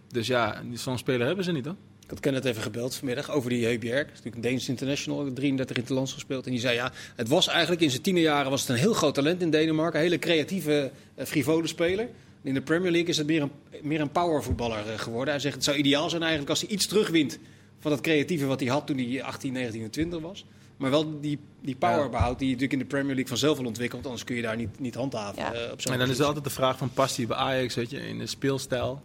[0.08, 1.76] Dus ja, die- zo'n speler hebben ze niet hoor.
[2.02, 3.96] Ik had Kenneth even gebeld vanmiddag over die Heubjerg.
[3.98, 6.44] Dat is natuurlijk een Deens international, 33 in het land gespeeld.
[6.46, 9.14] En die zei ja, het was eigenlijk in zijn tienerjaren was het een heel groot
[9.14, 9.98] talent in Denemarken.
[9.98, 12.08] Een hele creatieve, eh, frivole speler.
[12.42, 13.50] In de Premier League is het meer een,
[13.82, 15.32] meer een powervoetballer eh, geworden.
[15.32, 17.38] Hij zegt het zou ideaal zijn eigenlijk als hij iets terugwint
[17.78, 20.44] van dat creatieve wat hij had toen hij 18, 19 en 20 was.
[20.80, 22.08] Maar wel die, die power Ja.
[22.08, 24.04] behoudt die je natuurlijk in de Premier League vanzelf wel ontwikkelt.
[24.04, 25.52] Anders kun je daar niet, niet handhaven Ja.
[25.52, 27.74] eh, op zo'n En dan is er altijd de vraag van past hij bij Ajax,
[27.74, 29.02] weet je, in de speelstijl.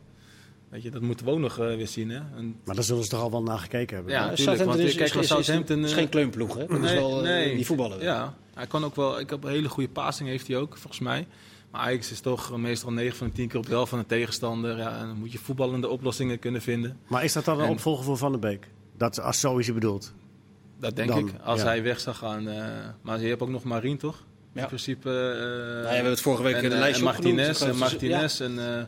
[0.70, 2.20] Weet je, dat moeten we ook nog eh, weer zien hè.
[2.36, 4.14] En, Maar daar zullen ze toch al wel naar gekeken hebben.
[4.14, 6.10] Ja, Ja, natuurlijk, Southampton want is, kijk is, naar is, is, Southampton, is eh, geen
[6.10, 6.66] kleunploeg, hè?
[6.66, 8.08] Dat is wel, eh, die voetballen wel.
[8.08, 9.20] Ja, hij kan ook wel.
[9.20, 11.28] Ik heb een hele goede passing heeft hij ook, volgens mij.
[11.72, 14.06] Maar Ajax is toch meestal 9 van de 10 keer op de helft van de
[14.06, 14.78] tegenstander.
[14.78, 16.98] Ja, en dan moet je voetballende oplossingen kunnen vinden.
[17.08, 18.68] Maar is dat dan een En- opvolger voor Van der Beek?
[18.98, 20.14] Dat, als zo is hij bedoeld.
[20.80, 21.34] Dat denk Dan, ik.
[21.44, 21.66] Als ja.
[21.66, 22.48] hij weg zou gaan.
[22.50, 22.64] eh,
[23.02, 24.24] maar je hebt ook nog Marien, toch?
[24.54, 24.62] Ja.
[24.62, 25.10] In principe.
[25.10, 27.36] eh, Nou, we hebben het vorige week en, de eh, lijst en opgenoemd.
[27.36, 28.60] Martinez en Dus, Martinez en.
[28.78, 28.84] eh,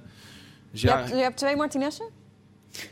[0.71, 2.06] dus Je, hebt, je hebt twee Martinessen?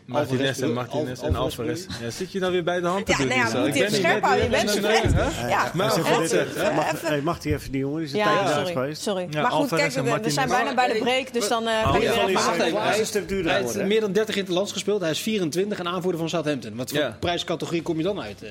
[0.05, 1.85] Martinez en Martinez Al- en Alvarez.
[2.01, 3.27] Ja, zit je nou weer bij de hand te Ja, doen?
[3.27, 3.61] nou ja, Lisa?
[3.61, 4.43] we Ik moeten ben even niet scherp houden.
[4.43, 5.47] Je bent zo hè?
[5.47, 7.97] Ja, Maar even, even- mag, hij even die jongen?
[7.97, 8.73] Die is een Ja, sorry.
[8.73, 9.01] geweest.
[9.01, 9.27] sorry.
[9.29, 11.83] Ja, maar goed, Alvarez kijk, we, we zijn bijna bij de break, dus dan eh
[11.91, 12.81] kan je ja, weer even.
[12.81, 15.01] Hij is een stuk duurder Hij heeft meer dan 30 in het land gespeeld.
[15.01, 16.75] Hij is 24 en aanvoerder van Southampton.
[16.75, 18.43] Wat voor prijscategorie kom je dan uit?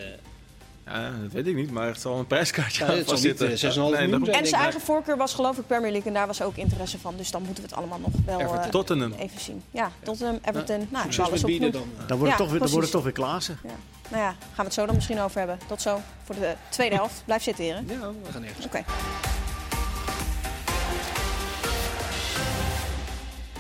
[0.85, 0.95] Eh?
[0.95, 3.51] Ja, dat weet ik niet, maar het zal een prijskaartje Ja, aan niet, zitten.
[3.51, 4.43] eh, 6,5 Nee, miljoen dat- zijn.
[4.43, 7.17] En zijn eigen voorkeur was geloof ik Premier League en daar was ook interesse van.
[7.17, 8.63] Dus dan moeten we het allemaal nog wel eh.
[8.69, 9.13] Tottenham.
[9.13, 9.63] even zien.
[9.71, 11.99] Ja, Tottenham, Everton, nou, Succes alles met bieden opgenoemd.
[11.99, 12.07] dan.
[12.07, 13.59] Dan wordt Ja, het toch weer, dan wordt het toch weer Klaassen.
[13.63, 13.71] Ja.
[14.09, 15.59] Nou ja, gaan we het zo dan misschien over hebben.
[15.67, 17.23] Tot zo voor de tweede helft.
[17.25, 17.85] Blijf zitten, heren.
[17.89, 18.67] Ja, we gaan nergens.
[18.67, 18.85] Oké.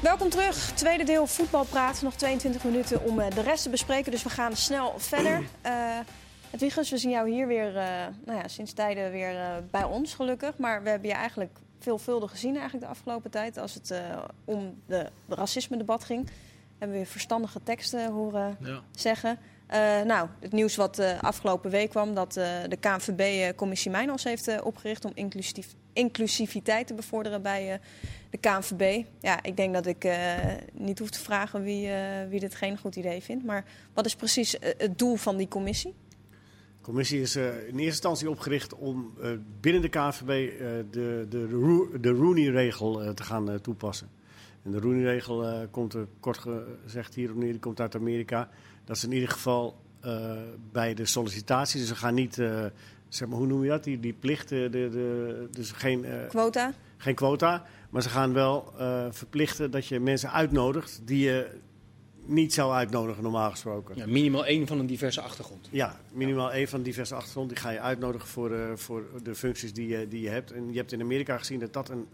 [0.02, 0.70] Welkom terug.
[0.74, 2.02] Tweede deel voetbalpraat.
[2.02, 4.10] Nog 22 minuten om eh, de rest te bespreken.
[4.10, 5.42] Dus we gaan snel verder.
[5.62, 5.72] Eh
[6.58, 10.14] Wiegers, we zien jou hier weer eh, nou ja, sinds tijden weer eh, bij ons,
[10.14, 10.56] gelukkig.
[10.58, 13.58] Maar we hebben je eigenlijk veelvuldig gezien eigenlijk de afgelopen tijd.
[13.58, 14.00] Als het eh,
[14.44, 16.28] om de racisme-debat ging.
[16.78, 18.80] Hebben we weer verstandige teksten horen Ja.
[18.90, 19.38] zeggen.
[20.06, 25.04] Nou, het nieuws wat afgelopen week kwam, dat de KNVB eh, Commissie Mijnals heeft opgericht
[25.04, 27.80] om inclusief, inclusiviteit te bevorderen bij
[28.30, 29.04] de KNVB.
[29.20, 30.08] Ja, ik denk dat ik
[30.72, 31.90] niet hoef te vragen wie,
[32.28, 33.44] wie dit geen goed idee vindt.
[33.44, 33.64] Maar
[33.94, 35.94] wat is precies het doel van die commissie?
[36.84, 41.26] De commissie is eh, in eerste instantie opgericht om eh, binnen de KVB eh, de,
[41.28, 44.08] de, de Rooney-regel te gaan toepassen.
[44.62, 46.44] En de Rooney-regel komt er kort
[46.84, 48.48] gezegd hier op neer, die komt uit Amerika.
[48.84, 49.76] Dat is in ieder geval
[50.72, 51.80] bij de sollicitatie.
[51.80, 52.34] Dus ze gaan niet,
[53.08, 53.84] zeg maar, hoe noem je dat?
[53.84, 56.72] Die, die plicht, eh, de, de, dus geen, Quota?
[56.96, 57.64] geen quota.
[57.90, 58.72] Maar ze gaan wel
[59.10, 61.50] verplichten dat je mensen uitnodigt die je
[62.26, 63.96] niet zou uitnodigen normaal gesproken.
[63.96, 65.68] Ja, minimaal één van een diverse achtergrond.
[65.70, 67.48] Ja, minimaal één van diverse achtergrond.
[67.48, 70.50] Die ga je uitnodigen voor, eh, voor de functies die je, die je hebt.
[70.52, 72.06] En je hebt in Amerika gezien dat dat een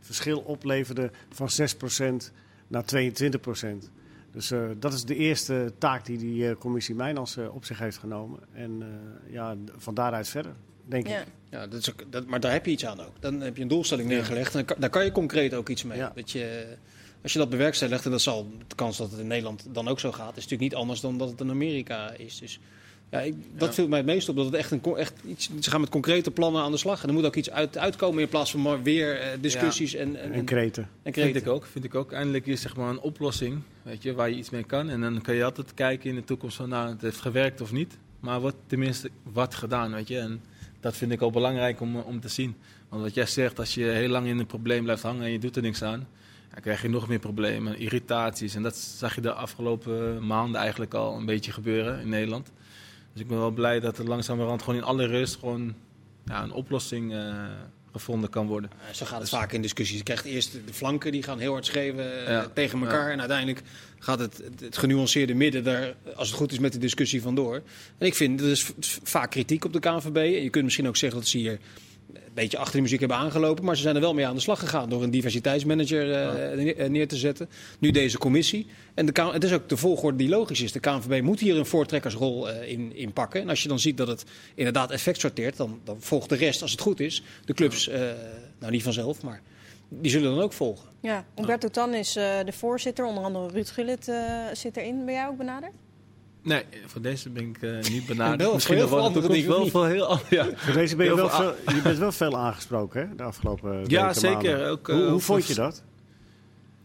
[0.00, 2.32] verschil opleverde van 6%
[2.68, 3.90] naar 22%.
[4.32, 7.78] Dus eh, dat is de eerste taak die die eh, commissie Mijnals eh, op zich
[7.78, 8.40] heeft genomen.
[8.52, 10.52] En eh, ja, van daaruit verder,
[10.84, 11.18] denk Ja.
[11.20, 11.26] ik.
[11.50, 13.12] Ja, dat is ook, dat, maar daar heb je iets aan ook.
[13.20, 15.98] Dan heb je een doelstelling neergelegd en kan, daar kan je concreet ook iets mee.
[15.98, 16.12] Ja.
[16.14, 16.66] Dat je,
[17.22, 20.00] als je dat bewerkstelligt, en dat zal de kans dat het in Nederland dan ook
[20.00, 22.38] zo gaat, is natuurlijk niet anders dan dat het in Amerika is.
[22.38, 22.60] Dus
[23.10, 23.74] ja, ik, dat Ja.
[23.74, 24.36] viel mij het meest op.
[24.36, 27.02] Dat het echt een, echt iets, ze gaan met concrete plannen aan de slag.
[27.02, 30.16] En er moet ook iets uit, uitkomen in plaats van maar weer eh, discussies en,
[30.16, 30.82] en, En en, kreten.
[30.82, 31.40] en Vind kreten.
[31.40, 31.66] ik ook.
[31.66, 32.12] Vind ik ook.
[32.12, 34.88] Eindelijk is zeg maar een oplossing, weet je, waar je iets mee kan.
[34.90, 37.72] En dan kan je altijd kijken in de toekomst van, nou, het heeft gewerkt of
[37.72, 37.98] niet.
[38.20, 40.18] Maar wordt tenminste wat gedaan, weet je.
[40.18, 40.40] En
[40.80, 42.54] dat vind ik ook belangrijk om, om te zien.
[42.88, 45.38] Want wat jij zegt, als je heel lang in een probleem blijft hangen en je
[45.38, 46.08] doet er niks aan,
[46.58, 48.54] dan krijg je nog meer problemen, irritaties.
[48.54, 52.50] En dat zag je de afgelopen maanden eigenlijk al een beetje gebeuren in Nederland.
[53.12, 55.74] Dus ik ben wel blij dat er langzamerhand gewoon in alle rust gewoon
[56.24, 57.44] ja, een oplossing eh,
[57.92, 58.70] gevonden kan worden.
[58.92, 59.96] Zo gaat het vaak in discussies.
[59.96, 62.48] Je krijgt eerst de flanken die gaan heel hard schreeuwen eh, Ja.
[62.54, 63.10] tegen elkaar.
[63.10, 63.62] En uiteindelijk
[63.98, 67.62] gaat het, het, genuanceerde midden daar, als het goed is, met de discussie vandoor.
[67.98, 70.16] En ik vind, er is vaak kritiek op de KNVB.
[70.16, 71.58] En je kunt misschien ook zeggen dat ze hier
[72.34, 73.64] beetje achter de muziek hebben aangelopen.
[73.64, 76.76] Maar ze zijn er wel mee aan de slag gegaan door een diversiteitsmanager eh, neer-
[76.76, 77.48] eh, neer te zetten.
[77.78, 78.66] Nu deze commissie.
[78.94, 80.72] En de, het is ook de volgorde die logisch is.
[80.72, 83.40] De KNVB moet hier een voortrekkersrol eh, in, in pakken.
[83.40, 86.62] En als je dan ziet dat het inderdaad effect sorteert, dan, dan volgt de rest,
[86.62, 88.00] als het goed is, de clubs, eh,
[88.58, 89.42] nou niet vanzelf, maar
[89.88, 90.88] die zullen dan ook volgen.
[91.00, 93.04] Ja, Umberto Tan is eh, de voorzitter.
[93.04, 94.16] Onder andere Ruud Gullit eh,
[94.52, 95.04] zit erin.
[95.04, 95.72] Ben jij ook benaderd?
[96.42, 98.40] Nee, voor deze ben ik eh, niet En benaderd.
[98.42, 100.18] wel Misschien voor wel veel andere wel voor heel...
[100.30, 103.22] Ja, Voor deze ben je, wel veel veel, je bent wel veel aangesproken hè, de
[103.22, 104.68] afgelopen Ja, weken, zeker.
[104.68, 105.82] Ook, eh, hoe hoe over- vond je dat?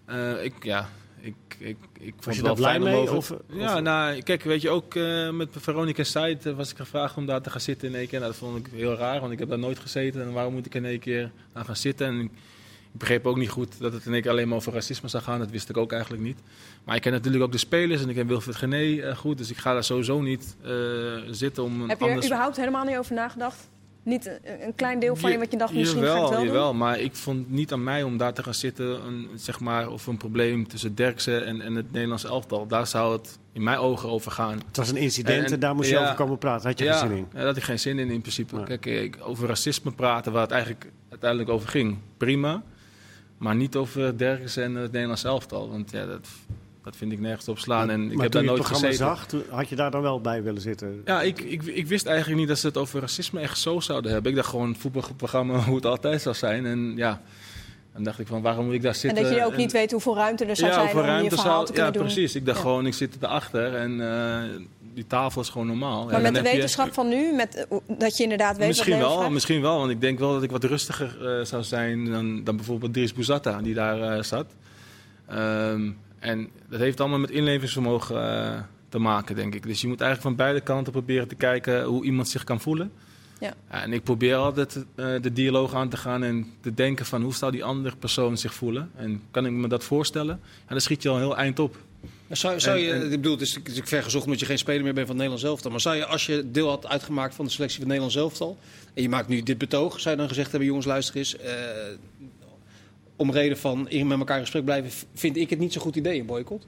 [0.05, 0.89] Eh, ik, ja,
[1.19, 2.97] ik, ik, ik vond Was je wel blij fijn om mee?
[2.99, 6.71] over- Of, Ja, of- nou, kijk, weet je, ook eh, met Veronica Seid eh, was
[6.71, 8.19] ik gevraagd om daar te gaan zitten in één keer.
[8.19, 10.21] Nou, dat vond ik heel raar, want ik heb daar nooit gezeten.
[10.21, 12.07] En waarom moet ik in één keer daar gaan zitten?
[12.07, 12.31] En
[12.93, 15.07] ik, ik begreep ook niet goed dat het in één keer alleen maar over racisme
[15.07, 15.39] zou gaan.
[15.39, 16.37] Dat wist ik ook eigenlijk niet.
[16.83, 19.37] Maar ik ken natuurlijk ook de spelers en ik ken Wilfried Gené eh, goed.
[19.37, 20.71] Dus ik ga daar sowieso niet eh,
[21.31, 22.25] zitten om een Heb je er anders...
[22.25, 23.69] überhaupt helemaal niet over nagedacht?
[24.03, 26.77] Niet een, klein deel van je wat je dacht, misschien jawel, ga ik wel doen?
[26.77, 30.07] maar ik vond niet aan mij om daar te gaan zitten, een, zeg maar, of
[30.07, 32.67] een probleem tussen Derksen en, en het Nederlands elftal.
[32.67, 34.61] Daar zou het in mijn ogen over gaan.
[34.67, 36.67] Het was een incident en, En- en- daar moest je over komen praten.
[36.67, 37.25] Had je ja, geen zin in?
[37.31, 38.63] ja, daar had ik geen zin in in principe.
[38.63, 42.63] Kijk, ik, over racisme praten, waar het eigenlijk uiteindelijk over ging, prima.
[43.43, 46.27] Maar niet over Derksen en het Nederlands elftal, want ja, dat,
[46.83, 47.89] dat vind ik nergens op slaan.
[47.89, 49.15] En ik maar heb toen daar je nooit het programma gezeten.
[49.15, 51.01] zag, toen had je daar dan wel bij willen zitten.
[51.05, 54.11] Ja, ik, ik, ik wist eigenlijk niet dat ze het over racisme echt zo zouden
[54.11, 54.31] hebben.
[54.31, 56.65] Ik dacht gewoon een voetbalprogramma hoe het altijd zou zijn.
[56.65, 57.21] En ja,
[57.93, 59.23] dan dacht ik van waarom moet ik daar En zitten?
[59.23, 61.35] dat je ook En- niet weet hoeveel ruimte er zou ja, zijn om je ruimte
[61.35, 62.07] verhaal zou- te kunnen Ja, doen.
[62.07, 62.35] precies.
[62.35, 62.63] Ik dacht Ja.
[62.63, 64.41] gewoon, ik zit erachter en eh,
[64.93, 66.05] die tafel is gewoon normaal.
[66.05, 69.29] Maar met de je- wetenschap van nu, met, dat je inderdaad weet Misschien wat wel,
[69.29, 72.55] misschien wel, want ik denk wel dat ik wat rustiger eh, zou zijn dan, dan
[72.55, 74.45] bijvoorbeeld Dries Bouzatta, die daar eh, zat.
[75.27, 79.63] Ehm, en dat heeft allemaal met inlevingsvermogen eh, te maken, denk ik.
[79.63, 82.91] Dus je moet eigenlijk van beide kanten proberen te kijken hoe iemand zich kan voelen.
[83.39, 83.53] Ja.
[83.67, 87.51] en ik probeer altijd de dialoog aan te gaan en te denken van hoe zou
[87.51, 88.91] die andere persoon zich voelen.
[88.95, 90.39] En kan ik me dat voorstellen?
[90.43, 91.77] En dan schiet je al een heel eind op.
[92.33, 94.57] Zou, zou je, En- en- ik bedoel, het is natuurlijk ver gezocht omdat je geen
[94.57, 95.71] speler meer bent van het Nederlands elftal.
[95.71, 98.57] Maar zou je, als je deel had uitgemaakt van de selectie van het Nederlands elftal.
[98.93, 101.37] en je maakt nu dit betoog, zou je dan gezegd hebben: jongens, luister eens.
[101.37, 101.53] eh,
[103.15, 105.95] om reden van in met elkaar in gesprek blijven, vind ik het niet zo'n goed
[105.95, 106.67] idee, een boycott?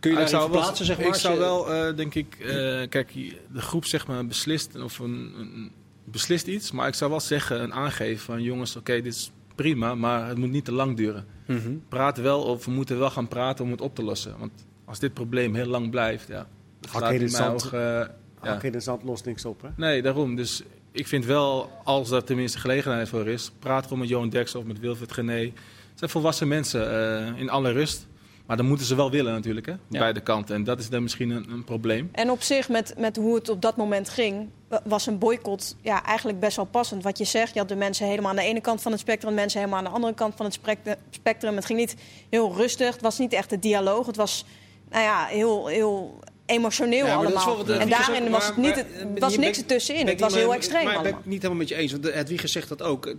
[0.00, 1.06] Kun je ik daarin zou wel, verplaatsen, zeg maar?
[1.06, 2.46] ik zou wel, eh, denk ik, eh,
[2.88, 3.12] kijk,
[3.52, 5.70] de groep zeg maar beslist of een, een-
[6.04, 9.94] beslist iets, maar ik zou wel zeggen en aangeven van jongens, oké, dit is prima,
[9.94, 11.26] maar het moet niet te lang duren.
[11.46, 11.70] Mhm.
[11.88, 14.52] Praat wel of we moeten wel gaan praten om het op te lossen, want
[14.88, 16.46] als dit probleem heel lang blijft, ja,
[16.80, 17.64] slaat in zand.
[17.64, 18.08] eh, ja.
[18.40, 19.68] Hak in de zand lost niks op, hè?
[19.76, 20.34] Nee, daarom.
[20.36, 24.58] Dus ik vind wel, als er tenminste gelegenheid voor is, praat gewoon met Johan Derksen
[24.60, 25.40] of met Wilfried Gené.
[25.40, 25.52] Het
[25.94, 26.90] zijn volwassen mensen
[27.34, 28.06] eh, in alle rust.
[28.46, 29.72] Maar dan moeten ze wel willen natuurlijk, hè?
[29.72, 29.98] Ja.
[29.98, 30.54] beide kanten.
[30.54, 32.08] En dat is dan misschien een, een probleem.
[32.12, 35.76] En op zich, met, met hoe het op dat moment ging, wa- was een boycott
[35.80, 37.02] ja, eigenlijk best wel passend.
[37.02, 39.34] Wat je zegt, je had de mensen helemaal aan de ene kant van het spectrum...
[39.34, 41.54] mensen helemaal aan de andere kant van het spect- spectrum.
[41.56, 41.94] Het ging niet
[42.30, 44.06] heel rustig, het was niet echt een dialoog.
[44.06, 44.44] Het was
[44.90, 47.44] nou ja, heel, heel emotioneel Ja, allemaal.
[47.46, 50.06] wel wat en daarin ook- was het niet, maar, het eh, was niks ertussenin.
[50.06, 51.90] Het was niet heel extreem Maar ik ben het niet helemaal met je eens.
[51.92, 53.14] Want de- Hedwige zegt dat ook.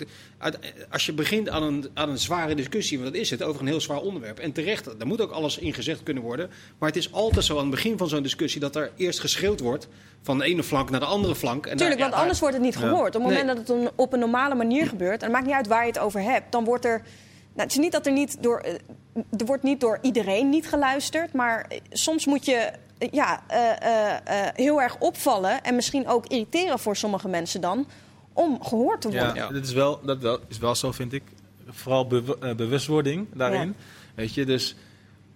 [0.89, 3.67] Als je begint aan een, aan een zware discussie, want dat is het, over een
[3.67, 4.39] heel zwaar onderwerp.
[4.39, 6.49] En terecht, daar moet ook alles in gezegd kunnen worden.
[6.79, 9.59] Maar het is altijd zo aan het begin van zo'n discussie dat er eerst geschreeuwd
[9.59, 9.87] wordt
[10.21, 11.65] van de ene flank naar de andere flank.
[11.65, 13.15] En Tuurlijk, daar- want anders wordt het niet gehoord.
[13.15, 13.55] Op het moment Nee.
[13.55, 15.99] dat het op een normale manier gebeurt, en het maakt niet uit waar je het
[15.99, 17.01] over hebt, dan wordt er.
[17.53, 18.65] Nou, het is niet dat er niet door.
[19.37, 22.71] Er wordt niet door iedereen niet geluisterd, maar soms moet je
[23.11, 24.15] ja, eh, eh,
[24.47, 27.87] eh, heel erg opvallen en misschien ook irriteren voor sommige mensen dan
[28.33, 29.27] om gehoord te worden.
[29.27, 29.49] Ja, Ja.
[29.51, 31.23] dat, is wel, dat wel, is wel zo, vind ik.
[31.69, 33.75] Vooral bew- bewustwording daarin.
[34.15, 34.75] Weet je, dus...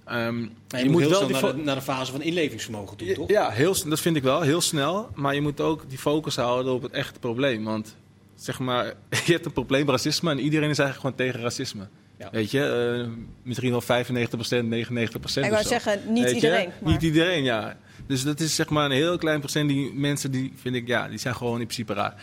[0.05, 3.29] ehm, je, moet heel wel die naar de, naar de fase van inlevingsvermogen toe, toch?
[3.29, 5.09] Ja, heel, dat vind ik wel, heel snel.
[5.13, 7.63] Maar je moet ook die focus houden op het echte probleem.
[7.63, 7.95] Want
[8.35, 8.85] zeg maar,
[9.25, 11.87] je hebt een probleem racisme en iedereen is eigenlijk gewoon tegen racisme.
[12.23, 12.29] Ja.
[12.31, 12.65] Weet je,
[13.01, 13.09] eh,
[13.43, 15.45] misschien wel 95%, 99%.
[15.45, 16.69] Ik wou zeggen, niet iedereen.
[16.81, 16.91] Maar...
[16.91, 17.77] Niet iedereen, ja.
[18.07, 21.07] Dus dat is zeg maar een heel klein procent die mensen die vind ik, ja,
[21.07, 22.15] die zijn gewoon in principe raar.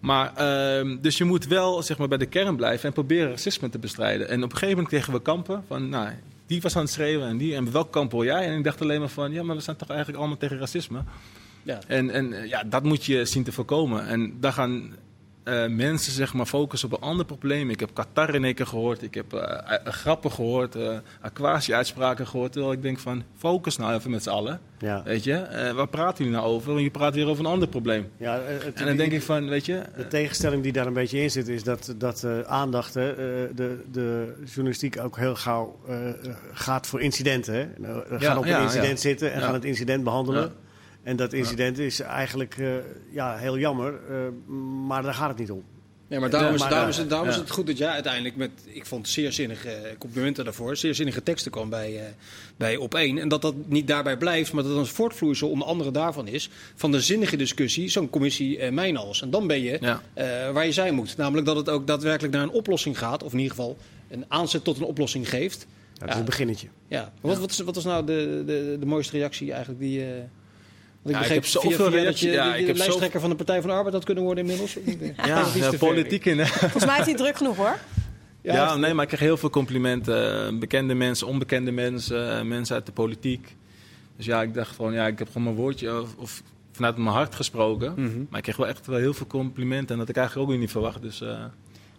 [0.00, 3.68] Maar, ehm, dus je moet wel zeg maar, bij de kern blijven en proberen racisme
[3.68, 4.28] te bestrijden.
[4.28, 6.08] En op een gegeven moment kregen we kampen van, nou,
[6.46, 7.54] die was aan het schreeuwen en die.
[7.54, 8.46] En welk kamp wil jij?
[8.46, 11.02] En ik dacht alleen maar van, ja, maar we zijn toch eigenlijk allemaal tegen racisme.
[11.62, 11.78] Ja.
[11.86, 14.06] En, en ja, dat moet je zien te voorkomen.
[14.06, 14.92] En daar gaan
[15.44, 17.70] eh, mensen zeg maar, focussen op een ander probleem.
[17.70, 19.02] Ik heb Qatar in één keer gehoord.
[19.02, 20.74] Ik heb eh, eh, grappen gehoord.
[20.74, 22.52] eh Aquasi-uitspraken gehoord.
[22.52, 24.60] Terwijl ik denk van, focus nou even met z'n allen.
[24.78, 25.02] Ja.
[25.04, 26.70] Weet je, waar praten jullie nou over?
[26.72, 28.08] Want je praat weer over een ander probleem.
[28.16, 29.82] Ja, het- En dan denk ik van, weet je...
[29.96, 35.00] De tegenstelling die daar een beetje in zit, is dat, dat aandacht, de, de journalistiek
[35.00, 35.78] ook heel gauw
[36.52, 37.54] gaat voor incidenten.
[37.54, 37.66] Hè.
[37.76, 40.52] Nou, we Ja, gaan op een incident zitten en gaan het incident behandelen.
[41.02, 42.68] En dat incident is eigenlijk eh,
[43.10, 44.16] ja, heel jammer, eh,
[44.86, 45.62] maar daar gaat het niet om.
[46.08, 47.78] Ja, maar daarom, Ja, is, maar, daarom, eh, is, het, daarom is het goed dat
[47.78, 51.98] jij uiteindelijk met, ik vond zeer zinnige eh, complimenten daarvoor, zeer zinnige teksten kwam bij,
[51.98, 52.04] eh,
[52.56, 53.18] bij Op 1.
[53.18, 56.90] En dat dat niet daarbij blijft, maar dat een voortvloeisel onder andere daarvan is, van
[56.92, 59.22] de zinnige discussie, zo'n commissie eh Mijnals.
[59.22, 60.02] En dan ben je Ja.
[60.14, 61.16] eh, waar je zijn moet.
[61.16, 63.76] Namelijk dat het ook daadwerkelijk naar een oplossing gaat, of in ieder geval
[64.10, 65.66] een aanzet tot een oplossing geeft.
[65.98, 66.68] Dat is een beginnetje.
[66.88, 67.12] Ja.
[67.20, 70.04] Wat, wat, is, wat was nou de, de, de mooiste reactie eigenlijk die...
[71.02, 72.76] want ik Ja, ik begreep heb via, zoveel via dat je, ja, ik de heb
[72.76, 74.76] lijsttrekker van de Partij van de Arbeid had kunnen worden inmiddels.
[75.16, 76.46] Ja, ja, politiek in.
[76.46, 77.78] Volgens mij heeft hij druk genoeg hoor.
[78.42, 80.58] Ja, nee, maar ik kreeg heel veel complimenten.
[80.58, 83.56] Bekende mensen, onbekende mensen, eh, mensen uit de politiek.
[84.16, 87.14] Dus ja, ik dacht gewoon, ja, ik heb gewoon mijn woordje of, of vanuit mijn
[87.14, 87.92] hart gesproken.
[87.96, 88.24] Mhm.
[88.28, 89.88] Maar ik kreeg wel echt wel heel veel complimenten.
[89.88, 91.02] En dat ik eigenlijk ook weer niet verwacht.
[91.02, 91.44] Dus eh,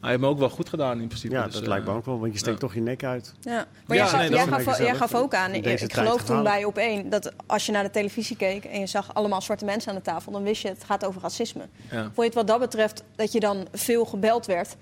[0.04, 1.34] hij heeft me ook wel goed gedaan in principe.
[1.34, 2.60] Ja, Dus, dat eh, lijkt me ook wel, want je steekt ja.
[2.62, 3.34] toch je nek uit.
[3.42, 3.66] Ja.
[3.88, 6.64] Maar jij, Ja, gaf, nee, jij, gaf, jij gaf ook aan, ik, geloof toen bij
[6.66, 9.90] op één, dat als je naar de televisie keek en je zag allemaal zwarte mensen
[9.92, 11.64] aan de tafel, dan wist je het gaat over racisme.
[11.92, 12.02] Ja.
[12.04, 14.76] Vond je het wat dat betreft dat je dan veel gebeld werd?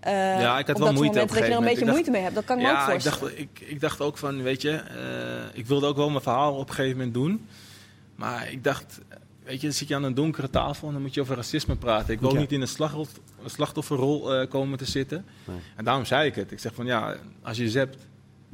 [0.00, 1.64] eh, Ja, ik had op wel moeite moment op een dat je er een gegeven
[1.64, 1.90] beetje moment.
[1.94, 2.34] moeite mee hebt.
[2.34, 3.20] Dat kan ik me ook Ja, ik voorstellen.
[3.20, 6.54] dacht, ik, ik dacht ook van, weet je, eh, ik wilde ook wel mijn verhaal
[6.54, 7.46] op een gegeven moment doen.
[8.14, 8.98] Maar ik dacht,
[9.48, 11.76] weet je, dan zit je aan een donkere tafel en dan moet je over racisme
[11.76, 12.14] praten.
[12.14, 12.38] Ik wil Ja.
[12.38, 15.24] niet in een slachtoffer- een slachtofferrol eh, komen te zitten.
[15.44, 15.56] Nee.
[15.76, 16.52] En daarom zei ik het.
[16.52, 18.06] Ik zeg van, ja, als je zept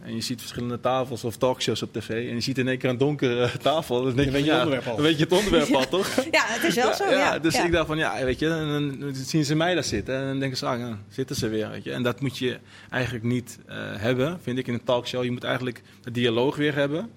[0.03, 2.91] en je ziet verschillende tafels of talkshows op tv en je ziet in één keer
[2.91, 4.95] een donkere tafel, dan, denk Dan weet je ja, onderwerp al.
[4.95, 6.15] Dan weet je het onderwerp al, toch?
[6.31, 7.11] Ja, het is wel zo.
[7.11, 7.65] Ja, dus ja.
[7.65, 10.39] ik dacht van, ja, weet je, en dan zien ze mij daar zitten en dan
[10.39, 11.93] denken ze, ah, zitten ze weer, weet je.
[11.93, 12.59] En dat moet je
[12.91, 15.25] eigenlijk niet eh, hebben, vind ik, in een talkshow.
[15.25, 17.11] Je moet eigenlijk de dialoog weer hebben.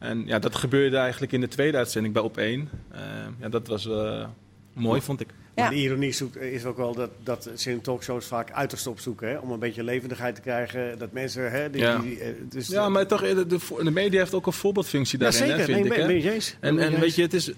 [0.00, 0.06] Ja.
[0.06, 2.68] En ja, dat gebeurde eigenlijk in de tweede uitzending bij Op1.
[2.90, 3.00] Eh,
[3.40, 4.26] ja, dat was eh,
[4.72, 5.28] mooi, vond ik.
[5.54, 5.64] Ja.
[5.64, 9.28] Maar de ironie zoekt, is ook wel dat, dat ze in talkshows vaak uiterste opzoeken.
[9.28, 9.36] Hè?
[9.38, 10.98] Om een beetje levendigheid te krijgen.
[10.98, 11.50] Dat mensen...
[11.50, 11.98] Hè, die, Ja.
[11.98, 15.40] die, dus, Ja, maar toch, de, de, de media heeft ook een voorbeeldfunctie Ja, daarin,
[15.48, 15.58] zeker.
[15.58, 15.90] hè, vind Nee, ik.
[15.96, 16.06] ben, hè?
[16.06, 16.56] ben je eens?
[16.60, 17.50] En, Ben en weet je, het is,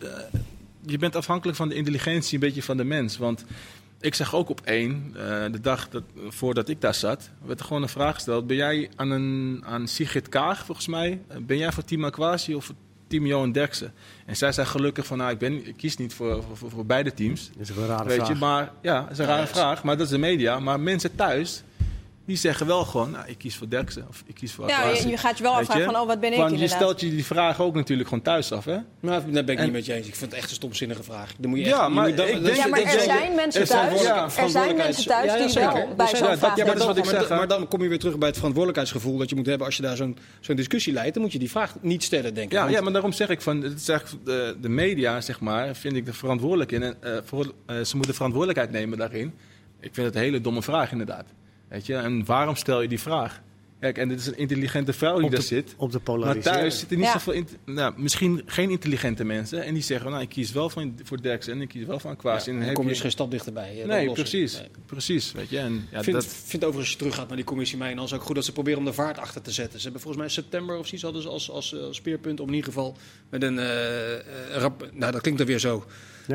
[0.86, 3.16] je bent afhankelijk van de intelligentie een beetje van de mens.
[3.18, 3.44] Want
[4.00, 7.66] ik zag ook op één, eh, de dag dat, voordat ik daar zat, werd er
[7.66, 8.46] gewoon een vraag gesteld.
[8.46, 12.54] Ben jij aan, een, aan Sigrid Kaag, volgens mij, eh, ben jij voor Team Aquasi
[12.54, 12.74] of voor
[13.06, 13.92] Team Johan Derksen?
[14.26, 17.14] En zij zei gelukkig van, nou, ik, ben, ik kies niet voor, voor, voor beide
[17.14, 17.50] teams.
[17.52, 18.28] Dat is een rare Weet vraag.
[18.28, 20.60] je, maar ja, dat is een rare vraag, maar dat is de media.
[20.60, 21.62] Maar mensen thuis,
[22.26, 25.08] die zeggen wel gewoon, nou, ik kies voor Derksen of ik kies voor Ja, je,
[25.08, 26.78] je gaat je wel afvragen van, oh, wat ben ik Want je inderdaad.
[26.80, 28.76] stelt je die vraag ook natuurlijk gewoon thuis af, hè?
[29.00, 30.06] Maar daar ben ik En- niet met je eens.
[30.06, 31.32] Ik vind het echt een stomzinnige vraag.
[31.38, 33.60] Dan moet je Ja, echt, je maar moet ik denk- Ja, maar er zijn mensen
[33.60, 36.28] er zijn thuis, er zijn mensen thuis Ja, ja, die wel Er bij zijn- zo'n
[36.30, 37.28] ja, vraag ja, maar dat is wat ik zeg.
[37.28, 39.82] Maar dan kom je weer terug bij het verantwoordelijkheidsgevoel dat je moet hebben als je
[39.82, 41.14] daar zo'n zo'n discussie leidt.
[41.14, 42.52] Dan moet je die vraag niet stellen, denk ik.
[42.52, 45.96] Ja, ja, maar daarom zeg ik van, het eigenlijk de, de media, zeg maar, vind
[45.96, 46.82] ik de verantwoordelijk in.
[46.82, 49.34] En, eh, voor, eh, ze moeten verantwoordelijkheid nemen daarin.
[49.80, 51.24] Ik vind het een hele domme vraag, inderdaad.
[51.70, 53.40] Weet je, en waarom stel je die vraag?
[53.80, 55.74] Kijk, en dit is een intelligente vrouw die daar zit.
[55.76, 56.58] Om te Maar polariseren.
[56.58, 57.12] thuis zitten niet Ja.
[57.12, 59.64] zoveel, nou, misschien geen intelligente mensen.
[59.64, 62.16] En die zeggen, nou, ik kies wel van, voor Derksen en ik kies wel van
[62.16, 62.50] Kwasi.
[62.50, 63.70] en dan dan kom je dus geen stap dichterbij.
[63.74, 64.54] eh, de Nee, precies.
[64.58, 64.68] Nee.
[64.86, 65.58] Precies, weet je.
[65.58, 68.22] En, ja, Ik vind, dat, vind overigens als je teruggaat naar die commissie Mijnans ook
[68.22, 69.78] goed dat ze proberen om de vaart achter te zetten.
[69.78, 72.54] Ze hebben volgens mij september of zoiets hadden ze als, als, als speerpunt om in
[72.54, 72.96] ieder geval
[73.30, 74.20] met een eh, eh,
[74.52, 75.84] rap, nou dat klinkt dan weer zo,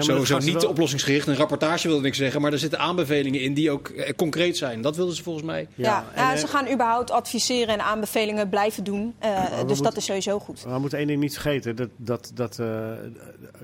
[0.04, 1.28] gaan ze niet wel- oplossingsgericht.
[1.28, 4.82] Een rapportage wilde ik zeggen, maar er zitten aanbevelingen in die ook eh, concreet zijn.
[4.82, 5.68] Dat wilden ze volgens mij.
[5.76, 9.14] Ja, en, ja, eh, ze gaan überhaupt adviseren en aanbevelingen blijven doen.
[9.20, 10.64] Eh, dus moeten- dat is sowieso goed.
[10.66, 11.76] Maar we moeten één ding niet vergeten.
[11.76, 12.92] Dat, dat, dat, eh,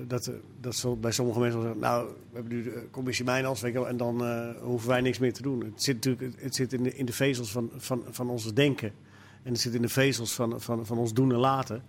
[0.06, 1.80] dat, dat bij sommige mensen zeggen...
[1.80, 5.00] Nou, we hebben nu de commissie Mijnals, weet je wel, en dan eh, hoeven wij
[5.00, 5.60] niks meer te doen.
[5.60, 8.92] Het zit natuurlijk het zit in de, in de vezels van, van, van ons denken.
[9.42, 11.82] En het zit in de vezels van, van, van ons doen en laten.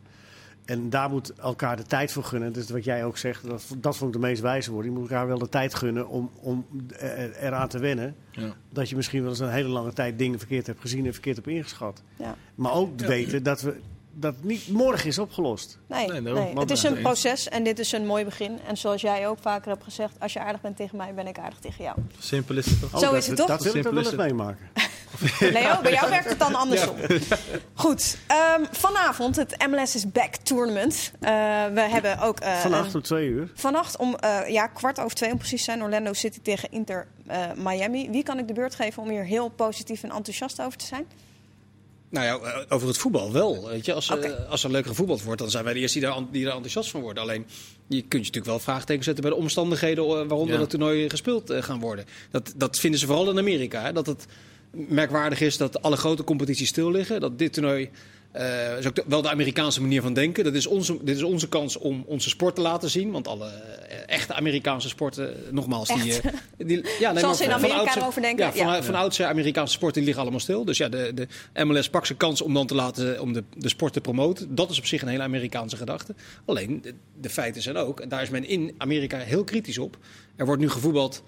[0.65, 2.53] En daar moet elkaar de tijd voor gunnen.
[2.53, 4.91] Dus wat jij ook zegt, dat, dat vond ik de meest wijze woorden.
[4.91, 6.65] Je moet elkaar wel de tijd gunnen om, om
[6.99, 8.15] er- eraan te wennen.
[8.31, 8.53] ja.
[8.69, 11.35] Dat je misschien wel eens een hele lange tijd dingen verkeerd hebt gezien en verkeerd
[11.35, 12.01] hebt ingeschat.
[12.15, 12.35] Ja.
[12.55, 13.79] Maar ook weten dat, we,
[14.13, 15.79] dat het niet morgen is opgelost.
[15.87, 18.59] Nee, Nee, het is een proces en dit is een mooi begin.
[18.67, 21.39] En zoals jij ook vaker hebt gezegd, als je aardig bent tegen mij, ben ik
[21.39, 21.97] aardig tegen jou.
[22.19, 22.89] Simpel is het toch?
[22.99, 23.47] Zo dat, is het toch?
[23.47, 24.67] Dat wil ik er wel eens meemaken.
[25.39, 26.95] Leo, bij jou werkt het dan andersom.
[27.73, 31.11] Goed, ehm, vanavond het MLS is Back Tournament.
[31.19, 31.29] Eh,
[31.73, 32.39] we hebben ook...
[32.39, 33.51] eh, Vannacht om twee uur.
[33.55, 35.83] Vannacht om eh, ja, kwart over twee om precies te zijn.
[35.83, 38.09] Orlando City tegen Inter eh, Miami.
[38.09, 41.05] Wie kan ik de beurt geven om hier heel positief en enthousiast over te zijn?
[42.09, 43.67] Nou ja, over het voetbal wel.
[43.67, 44.11] Weet je, als,
[44.49, 46.89] als er leuk gevoetbald wordt, dan zijn wij de eerste die daar, die daar enthousiast
[46.91, 47.23] van worden.
[47.23, 47.45] Alleen,
[47.87, 50.59] je kunt je natuurlijk wel vraagtekens zetten bij de omstandigheden waaronder Ja.
[50.61, 52.05] het toernooi gespeeld gaan worden.
[52.31, 53.81] Dat, dat vinden ze vooral in Amerika.
[53.81, 54.25] Hè, dat het
[54.73, 57.19] merkwaardig is dat alle grote competities stil liggen.
[57.21, 57.89] Dat dit toernooi,
[58.31, 60.43] eh, is ook de- wel de Amerikaanse manier van denken.
[60.43, 63.11] Dat is onze, dit is onze kans om onze sport te laten zien.
[63.11, 67.49] Want alle eh, echte Amerikaanse sporten, nogmaals, die, eh, die, ja, nee, Zoals ze in
[67.49, 68.45] van Amerika erover denken?
[68.45, 68.83] Ja, van, Ja.
[68.83, 70.65] van oudsher Amerikaanse sporten die liggen allemaal stil.
[70.65, 71.27] Dus ja, de, de
[71.65, 74.55] MLS pakt zijn kans om dan te laten om de, de sport te promoten.
[74.55, 76.15] Dat is op zich een hele Amerikaanse gedachte.
[76.45, 79.97] Alleen, de, de feiten zijn ook, en daar is men in Amerika heel kritisch op.
[80.35, 81.23] Er wordt nu gevoetbald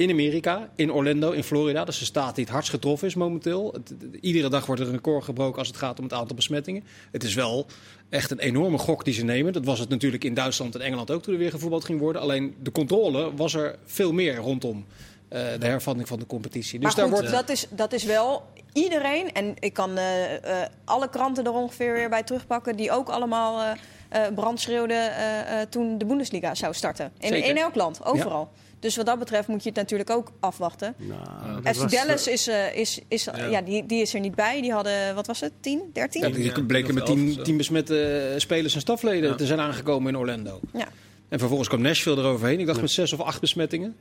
[0.00, 1.78] in Amerika, in Orlando, in Florida.
[1.84, 3.72] Dat is de staat die het hardst getroffen is momenteel.
[3.72, 6.84] Het- iedere dag wordt er een record gebroken als het gaat om het aantal besmettingen.
[7.12, 7.66] Het is wel
[8.08, 9.52] echt een enorme gok die ze nemen.
[9.52, 12.22] Dat was het natuurlijk in Duitsland en Engeland ook toen er weer gevoetbald ging worden.
[12.22, 14.86] Alleen de controle was er veel meer rondom
[15.28, 16.78] eh, de hervatting van de competitie.
[16.78, 18.42] Dus maar daar goed, wordt dat, is, dat is wel
[18.72, 19.32] iedereen.
[19.32, 22.76] En ik kan eh, eh, alle kranten er ongeveer weer bij terugpakken.
[22.76, 23.76] Die ook allemaal
[24.34, 27.12] brand schreeuwden eh, toen de Bundesliga zou starten.
[27.18, 28.50] In elk land, overal.
[28.80, 30.94] Dus wat dat betreft moet je het natuurlijk ook afwachten.
[30.98, 33.62] Nou, FC Dallas eh, is, eh, is, is, ja.
[33.62, 34.60] die, die is er niet bij.
[34.60, 36.20] Die hadden, wat was het, 10, 13?
[36.20, 36.34] Ja, Ja.
[36.34, 37.42] die Ja, bleken met of elf of tien, zo.
[37.42, 38.02] tien besmette
[38.32, 39.36] eh, spelers en stafleden Ja.
[39.36, 40.60] te zijn aangekomen in Orlando.
[41.30, 42.60] En vervolgens kwam Nashville eroverheen.
[42.60, 43.96] Ik dacht met zes of acht besmettingen.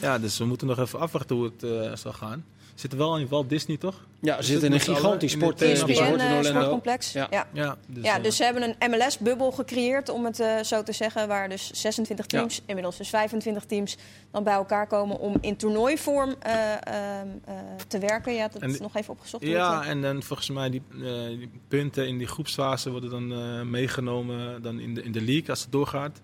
[0.00, 2.44] Ja, dus we moeten nog even afwachten hoe het eh, zal gaan.
[2.74, 4.04] We zitten wel in Walt Disney, toch?
[4.20, 6.26] Ja, ze Is zitten in een gigantisch allen in sport, het, eh, ESPN, resort in
[6.26, 6.48] Orlando.
[6.50, 7.12] sportcomplex.
[7.12, 7.26] Ja.
[7.30, 7.46] Ja.
[7.52, 10.92] Ja, dus, Ja, eh, dus ze hebben een MLS-bubbel gecreëerd, om het eh, zo te
[10.92, 12.38] zeggen, waar dus 26 Ja.
[12.38, 13.96] teams, inmiddels dus 25 teams,
[14.30, 17.54] dan bij elkaar komen om in toernooivorm eh, ehm, eh,
[17.88, 18.34] te werken.
[18.34, 19.44] Ja, dat En is nog even opgezocht.
[19.46, 20.98] Ja, en dan volgens mij die, eh,
[21.38, 25.48] die punten in die groepsfase worden dan eh, meegenomen dan in, de, in de league
[25.48, 26.20] als het doorgaat.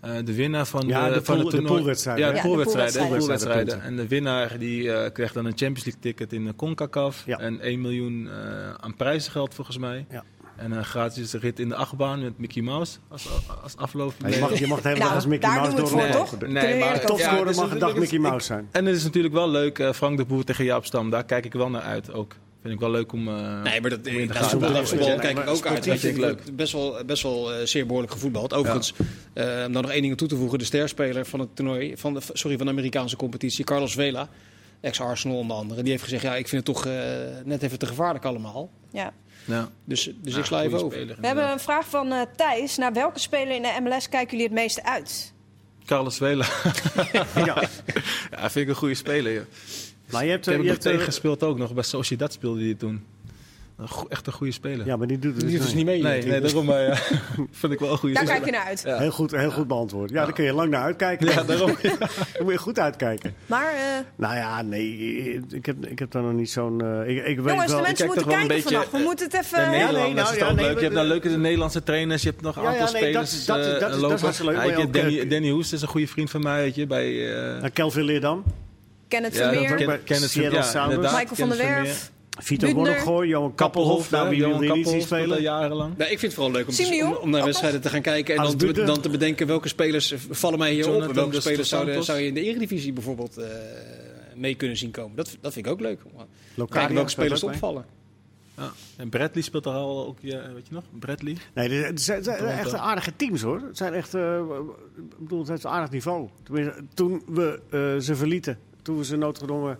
[0.00, 2.48] Eh, de winnaar van Ja, de, de van pool- de poolwedstrijden, Ja, de Ja, de
[2.48, 3.02] poolwedstrijden.
[3.02, 3.48] hè, poolwedstrijden.
[3.66, 3.82] poolwedstrijden.
[3.82, 7.22] En de winnaar die eh, krijgt dan een Champions League ticket in de CONCACAF.
[7.26, 7.38] Ja.
[7.38, 10.06] En 1 miljoen eh, aan prijzengeld volgens mij.
[10.10, 10.24] Ja.
[10.56, 13.28] En een gratis rit in de achtbaan met Mickey Mouse als,
[13.62, 14.12] als afloop.
[14.18, 16.12] Ja, je, mag, je mag de hele dag Nou, als Mickey daar Mouse door een
[16.12, 16.38] toch?
[16.48, 18.68] Nee, maar- Topscorer dus mag een dag Mickey Mouse zijn.
[18.72, 21.10] En het is natuurlijk wel leuk, eh, Frank de Boer tegen Jaap Stam.
[21.10, 22.34] Daar kijk ik wel naar uit ook.
[22.66, 23.28] Vind ik wel leuk om...
[23.28, 25.66] eh, Nee, maar dat, om in de dat gaten voetbal, dat Ja, kijk ik ook
[25.66, 25.84] uit.
[25.84, 28.54] je, vind ik ik best wel, best wel eh, zeer behoorlijk gevoetbald.
[28.54, 28.92] Overigens,
[29.32, 30.58] eh, om dan nog één ding aan toe te voegen.
[30.58, 34.28] De sterspeler van het toernooi, van de, sorry, van de Amerikaanse competitie, Carlos Vela.
[34.80, 35.82] Ex-Arsenal onder andere.
[35.82, 36.92] Die heeft gezegd, ja, ik vind het toch eh,
[37.44, 38.70] net even te gevaarlijk allemaal.
[38.92, 39.12] ja.
[39.44, 39.68] Ja.
[39.84, 40.98] Dus, dus Ja, ik sla even over.
[40.98, 42.76] speler, We hebben een vraag van eh, Thijs.
[42.76, 45.32] Naar welke speler in de MLS kijken jullie het meeste uit?
[45.84, 46.46] Carlos Vela.
[47.34, 47.44] Ja.
[48.30, 49.32] ja, vind ik een goede speler.
[49.32, 49.42] joh.
[50.10, 51.74] Maar je hebt, Ik heb je hem nog hebt, eh, tegen gespeeld ook nog.
[51.74, 53.04] Bij Sociedad speelde hij toen.
[53.76, 54.86] Een go- echt een goede speler.
[54.86, 55.86] Ja, maar die doet het Die doet dus dus niet.
[55.86, 56.12] niet mee.
[56.12, 56.94] nee, nee, daarom maar, ja.
[57.60, 58.82] vind ik wel een goede Daar kijk je naar uit.
[58.84, 58.98] Ja.
[58.98, 60.10] Heel goed, heel goed beantwoord.
[60.10, 61.26] Ja, daar kun je lang naar uitkijken.
[61.26, 61.76] Ja, daarom.
[61.82, 63.34] Daar moet je goed uitkijken.
[63.46, 63.80] Maar eh,
[64.16, 64.96] Nou ja, nee,
[65.50, 66.80] ik heb, ik heb daar nog niet zo'n...
[66.84, 67.80] eh, ik, ik weet jongens, wel...
[67.80, 68.90] de mensen kijk moeten kijken beetje, vanaf.
[68.90, 69.70] We eh, moeten het even...
[69.70, 70.74] Nee, Nederlanders nou, is ja, toch nee, leuk.
[70.76, 72.22] Je hebt dan leuke Nederlandse trainers.
[72.22, 75.30] Je hebt nog een aantal ja, nee, dat- spelers dat- dat- dat is hartstikke leuk,
[75.30, 76.84] Danny, Hoest is een goede vriend van mij.
[76.88, 78.44] Bij, eh, Nou, Kelvin Leerdam,
[79.08, 82.74] Kenneth ja, Vermeer, Ken- Kenneth ja, inderdaad, Michael van der Werf, Vito.
[82.74, 84.10] Bornegoor, Johan Kappelhof.
[84.10, 85.42] Nou, wie die niet zien spelen?
[85.42, 85.96] jarenlang.
[85.96, 88.36] Nee, ik vind het vooral leuk om, te, om, om naar wedstrijden te gaan kijken.
[88.36, 91.02] En dan te, dan te bedenken welke spelers vallen mij hier op.
[91.02, 93.48] En welke spelers zouden, zou je in de Eredivisie bijvoorbeeld eh,
[94.34, 95.16] mee kunnen zien komen.
[95.16, 96.00] Dat, dat vind ik ook leuk.
[96.68, 97.84] Kijken welke spelers opvallen.
[98.56, 98.72] Ja.
[98.96, 100.84] En Bradley speelt er al ook, ja, weet je nog?
[100.98, 101.36] Bradley.
[101.54, 102.60] Nee, het zijn, het zijn Toronto.
[102.60, 103.60] echt aardige teams hoor.
[103.60, 104.38] Het zijn echt, eh,
[104.96, 106.28] ik bedoel, het heeft een aardig niveau.
[106.42, 109.78] Tenminste, toen we eh, ze verlieten, toen we ze noodgedwongen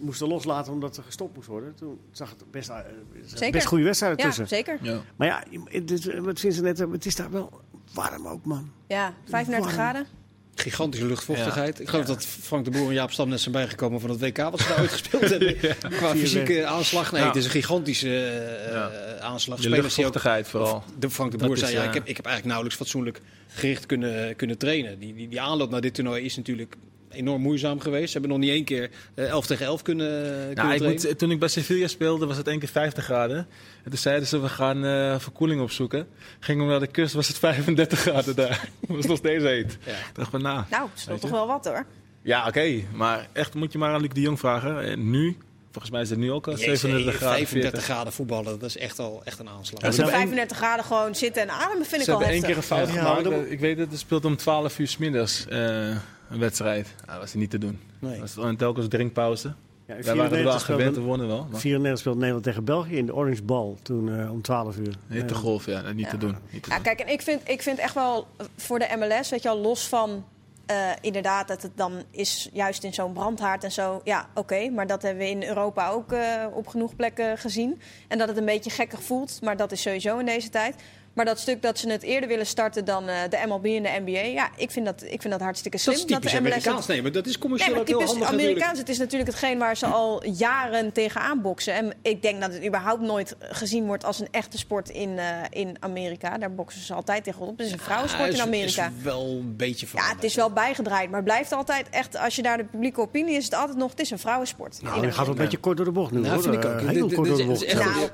[0.00, 2.76] moesten loslaten omdat er gestopt moest worden, toen zag het best, eh,
[3.24, 3.50] Zeker.
[3.52, 4.48] best goede wedstrijden Ja, tussen.
[4.48, 4.78] zeker.
[4.82, 5.00] Ja.
[5.16, 7.60] Maar ja, het is, wat vinden ze net, het is daar wel
[7.94, 8.70] warm ook man.
[8.88, 9.72] Ja, 35 Warm.
[9.78, 10.06] graden.
[10.54, 11.80] Gigantische luchtvochtigheid.
[11.80, 14.36] Ik geloof dat Frank de Boer en Jaap Stam net zijn bijgekomen van het WK
[14.36, 15.56] wat ze daar uitgespeeld hebben.
[15.90, 17.12] Qua fysieke aanslag.
[17.12, 17.26] Nee, Ja.
[17.26, 18.90] het is een gigantische eh, Ja.
[19.20, 19.56] aanslag.
[19.56, 20.82] De Spelers die ook luchtvochtigheid vooral.
[20.98, 22.76] De Frank de Dat Boer is, zei, ja, eh, ik, heb, ik heb eigenlijk nauwelijks
[22.76, 24.98] fatsoenlijk gericht kunnen, kunnen trainen.
[24.98, 26.76] Die, die, die aanloop naar dit toernooi is natuurlijk
[27.14, 28.06] enorm moeizaam geweest.
[28.06, 30.06] Ze hebben nog niet één keer eh, 11 tegen 11 kunnen,
[30.46, 33.36] kunnen Nou, ik moet, toen ik bij Sevilla speelde was het één keer 50 graden.
[33.84, 36.06] En toen zeiden ze, we gaan eh, verkoeling opzoeken.
[36.40, 38.68] Gingen we naar de kust, was het 35 graden daar.
[38.88, 39.78] Was nog steeds heet.
[39.84, 39.92] Ja.
[39.92, 40.64] Ik dacht van, nou...
[40.70, 41.86] Nou, dat is toch wel wat hoor.
[42.22, 42.80] Ja, oké.
[42.92, 44.80] Maar echt moet je maar aan Luc de Jong vragen.
[44.82, 45.36] En nu,
[45.70, 47.84] volgens mij is het nu ook al Jezus, 37 graden, 35 40.
[47.94, 49.80] graden voetballen, dat is echt al echt een aanslag.
[49.80, 52.36] Ja, Ja, ze hebben 35 graden gewoon zitten en ademen vind ik Ze al hebben
[52.36, 52.68] één heftig.
[52.68, 53.50] keer een fout Ja, gemaakt.
[53.50, 55.96] Ik weet het, het speelt om 12 uur 's middags eh,
[56.34, 56.94] een wedstrijd.
[56.96, 57.78] Nou, dat was niet te doen.
[57.98, 58.20] Nee.
[58.20, 59.52] Dat was telkens drinkpauze.
[59.86, 61.46] Ja, Wij waren er wel 94 aan gewend, we wonnen wel.
[61.50, 64.94] Maar 94 speelde Nederland tegen België in de Orange Ball toen eh, om 12 uur.
[65.08, 66.20] hitte Eh, golf, ja, niet te Ja.
[66.20, 66.36] doen.
[66.50, 66.84] Niet te Ja, doen.
[66.84, 69.58] kijk, en ik vind, ik vind echt wel eh, voor de MLS, weet je wel,
[69.58, 70.24] los van
[70.66, 74.00] eh, inderdaad dat het dan is juist in zo'n brandhaard en zo.
[74.04, 77.80] Ja, oké, maar dat hebben we in Europa ook eh, op genoeg plekken gezien.
[78.08, 80.74] En dat het een beetje gekkig voelt, maar dat is sowieso in deze tijd.
[81.14, 84.00] Maar dat stuk dat ze het eerder willen starten dan eh, de MLB en de
[84.04, 85.94] NBA, ja, ik vind dat, ik vind dat hartstikke slim.
[85.96, 86.86] Dat is typisch de MLS het- Amerikaans.
[86.86, 88.50] Nee, maar dat is Nee, commercieel maar ook heel typisch handig natuurlijk.
[88.56, 91.74] Amerikaans, het is natuurlijk hetgeen waar ze al jaren tegenaan boksen.
[91.74, 95.26] En ik denk dat het überhaupt nooit gezien wordt als een echte sport in, eh,
[95.50, 96.38] in Amerika.
[96.38, 97.58] Daar boksen ze altijd tegen op.
[97.58, 98.86] Het is een vrouwensport Ja, in Amerika.
[98.96, 100.16] Is wel een beetje Ja, veranderd.
[100.16, 103.36] het is wel bijgedraaid, maar het blijft altijd echt, als je daar de publieke opinie
[103.36, 104.78] is, het altijd nog, het is een vrouwensport.
[104.82, 106.42] Nou, je gaat wel een beetje kort door de bocht nu Nou, hoor.
[106.42, 106.80] vind ik Eh, ook.
[106.80, 108.12] heel Dit- dit- kort door de bocht.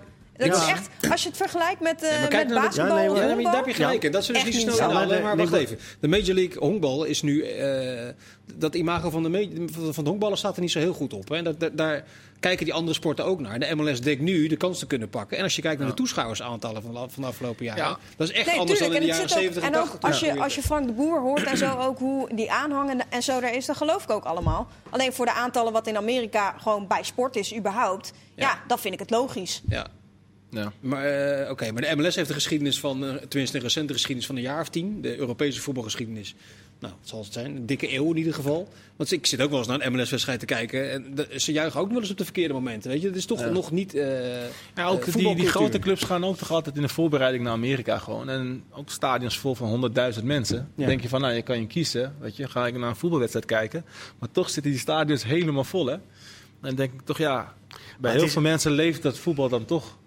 [0.49, 0.63] Dat Ja.
[0.63, 3.43] is echt, als je het vergelijkt met, eh Ja, kijk met basketbal Ja, nee, maar-
[3.43, 4.13] daar heb je gelijk in.
[4.13, 5.79] Dat zullen ze Echt niet snel Maar wacht even.
[6.01, 7.43] De Major League honkbal is nu...
[7.43, 8.09] eh,
[8.55, 11.29] dat imago van de, van de honkballen staat er niet zo heel goed op.
[11.29, 11.43] Hè.
[11.43, 12.05] Dat, dat- daar
[12.41, 13.59] kijken die andere sporten ook naar.
[13.59, 15.37] De MLS denkt nu de kans te kunnen pakken.
[15.37, 17.85] En als je kijkt naar de toeschouwersaantallen van de, van de afgelopen jaren...
[17.85, 17.99] Ja.
[18.17, 19.01] Dat is echt Nee, anders tuurlijk.
[19.01, 19.95] dan in En, de jaren zit ook, 70 en en 80.
[19.97, 23.01] ook als je, als je Frank de Boer hoort en zo ook hoe die aanhangen
[23.09, 24.69] en zo daar is, dan geloof ik ook allemaal.
[24.91, 28.59] Alleen voor de aantallen wat in Amerika gewoon bij sport is überhaupt, ja, Ja.
[28.67, 29.63] dan vind ik het logisch.
[29.69, 29.87] Ja.
[30.81, 34.27] Maar, eh, oké, maar de MLS heeft een geschiedenis van, eh, tenminste een recente geschiedenis
[34.27, 35.01] van een jaar of tien.
[35.01, 36.35] De Europese voetbalgeschiedenis.
[36.81, 37.57] Nou, wat zal het zijn?
[37.57, 38.69] Een dikke eeuw in ieder geval.
[38.97, 40.91] Want ik zit ook wel eens naar een MLS-wedstrijd te kijken.
[40.91, 42.91] En de- ze juichen ook wel eens op de verkeerde momenten.
[42.91, 43.49] Weet je, het is toch Ja.
[43.51, 43.95] nog niet.
[43.95, 44.45] eh,
[44.75, 47.99] Ja, ook die, die grote clubs gaan ook toch altijd in de voorbereiding naar Amerika
[47.99, 48.29] gewoon.
[48.29, 50.57] En ook stadions vol van 100.000 mensen.
[50.57, 50.87] Dan Ja.
[50.87, 52.15] denk je van, nou, je kan je kiezen.
[52.21, 53.85] Weet je, ga ik naar een voetbalwedstrijd kijken.
[54.19, 55.93] Maar toch zitten die stadions helemaal vol, hè.
[55.95, 56.01] En
[56.61, 57.55] dan denk ik toch, ja,
[58.01, 59.99] bij heel veel mensen leeft dat voetbal dan toch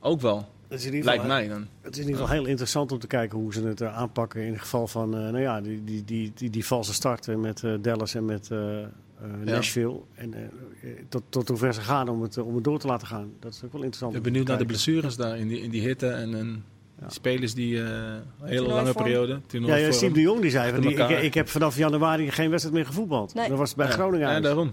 [0.00, 0.48] ook wel.
[0.68, 1.66] Het is in ieder Lijkt mij dan.
[1.80, 4.42] Het is in ieder geval heel interessant om te kijken hoe ze het eh, aanpakken.
[4.42, 7.64] In het geval van eh, nou ja, die, die, die, die, die valse starten met
[7.64, 8.86] eh, Dallas en met eh, eh,
[9.44, 10.00] Nashville.
[10.14, 10.40] En eh,
[11.08, 13.32] tot, tot hoe ver ze gaan om het, om het door te laten gaan.
[13.40, 14.14] Dat is ook wel interessant.
[14.16, 16.08] Ik ben benieuwd naar de blessures daar in die, in die hitte.
[16.08, 16.64] En, en
[16.98, 17.06] Ja.
[17.06, 17.88] die spelers die eh,
[18.40, 19.40] een hele lange periode.
[19.48, 22.48] Ja, ja, Steve de Jong die zei, van, die, ik, ik heb vanaf januari geen
[22.50, 23.34] wedstrijd meer gevoetbald.
[23.34, 23.48] Nee.
[23.48, 23.92] Dat was bij Ja.
[23.92, 24.72] Groningen Ja, daarom.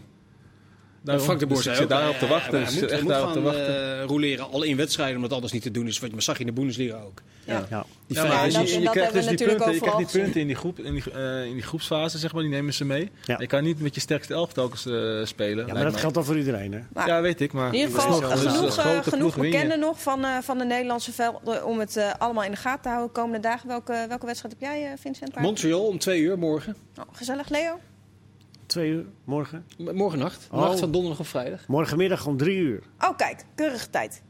[1.07, 1.25] Daarom.
[1.25, 2.51] Frank de Boer Dus zit ook, daarop te wachten.
[2.51, 3.99] hij moet, zit hij echt moet daarop te wachten.
[3.99, 5.99] eh, roleren al in wedstrijden, omdat anders niet te doen is.
[5.99, 7.21] Want je zag je in de Bundesliga ook.
[7.43, 7.65] Ja.
[7.69, 7.85] Ja.
[8.07, 10.55] Die Ja, en dat- en krijgt dus die punten, je krijgt die punten in die,
[10.55, 13.09] groep, in, die, eh, in die groepsfase, zeg maar, die nemen ze mee.
[13.25, 13.35] Ja.
[13.39, 14.93] Je kan niet met je sterkste elf telkens eh,
[15.25, 15.67] spelen.
[15.67, 16.01] Ja, maar dat mij.
[16.01, 16.73] geldt dan voor iedereen.
[16.73, 16.79] Hè?
[16.93, 17.67] Maar Ja, weet ik, maar...
[17.67, 21.65] in ieder geval Dus genoeg, grote genoeg bekenden nog van, eh, van de Nederlandse velden
[21.65, 23.67] om het allemaal in de gaten te houden komende dagen.
[23.67, 25.33] Welke, welke wedstrijd heb jij, eh, Vincent?
[25.33, 26.75] Waar- Montreal om twee uur morgen.
[26.99, 27.79] Oh, gezellig, Leo?
[28.77, 29.65] Twee uur, morgen.
[29.77, 30.47] M- nacht.
[30.51, 30.59] Oh.
[30.59, 31.67] Nacht van donderdag op vrijdag.
[31.67, 32.83] Morgenmiddag om drie uur.
[32.99, 34.21] Oh, kijk, keurige tijd.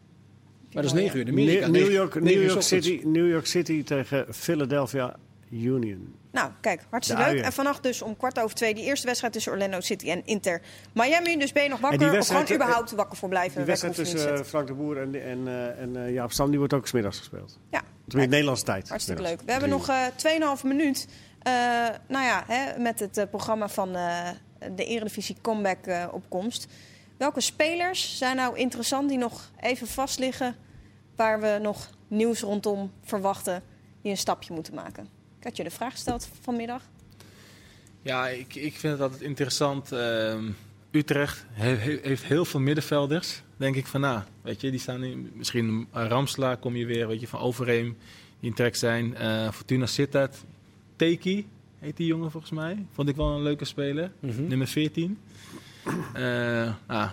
[0.74, 1.26] Maar dat is negen uur.
[1.26, 2.62] De New, York, New, York.
[2.62, 5.16] City, New York City tegen Philadelphia
[5.50, 6.16] Union.
[6.32, 7.42] Nou, kijk, hartstikke leuk.
[7.42, 10.62] En vannacht dus om kwart over twee die eerste wedstrijd tussen Orlando City en Inter
[10.94, 11.38] Miami.
[11.38, 13.58] Dus ben je nog En wakker die of wedstrijd, gewoon eh, überhaupt wakker voor blijven?
[13.58, 16.60] Die wedstrijd tussen eh, Frank de Boer en, en, eh, en eh, Jaap Stam die
[16.60, 17.60] wordt ook smiddags gespeeld.
[17.72, 18.90] Ja, Tenminste, Nederlandse tijd.
[18.90, 19.42] Hartstikke leuk.
[19.46, 20.06] We hebben nog eh
[20.58, 21.08] 2,5 minuut.
[21.48, 21.54] Eh,
[22.08, 24.30] nou ja, hè, met het eh, programma van eh,
[24.76, 26.68] de Eredivisie Comeback op komst.
[27.18, 30.56] Welke spelers zijn nou interessant die nog even vast liggen...
[31.16, 33.64] waar we nog nieuws rondom verwachten
[34.02, 35.08] die een stapje moeten maken?
[35.38, 36.82] Ik had je de vraag gesteld vanmiddag.
[38.02, 39.92] Ja, ik, ik vind het altijd interessant.
[39.92, 40.50] Ehm,
[40.92, 43.42] Utrecht he- he- heeft heel veel middenvelders.
[43.58, 47.08] Denk ik van, nou, weet je, die staan in, misschien uh, Ramsla kom je weer,
[47.08, 47.98] weet je, van Overeem
[48.40, 49.16] die in trek zijn.
[49.16, 50.36] Eh, Fortuna Sittard,
[50.98, 51.48] Teki
[51.80, 52.86] heet die jongen volgens mij.
[52.92, 54.48] Vond ik wel een leuke speler, Mhm.
[54.48, 55.18] nummer 14.
[56.14, 56.22] Eh,
[56.88, 57.10] nou,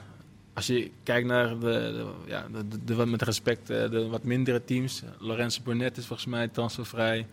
[0.55, 4.07] als je kijkt naar de, de- ja, de, de, de wat met respect eh, de
[4.07, 5.03] wat mindere teams.
[5.18, 7.26] Lorenzo Burnett is volgens mij transfervrij.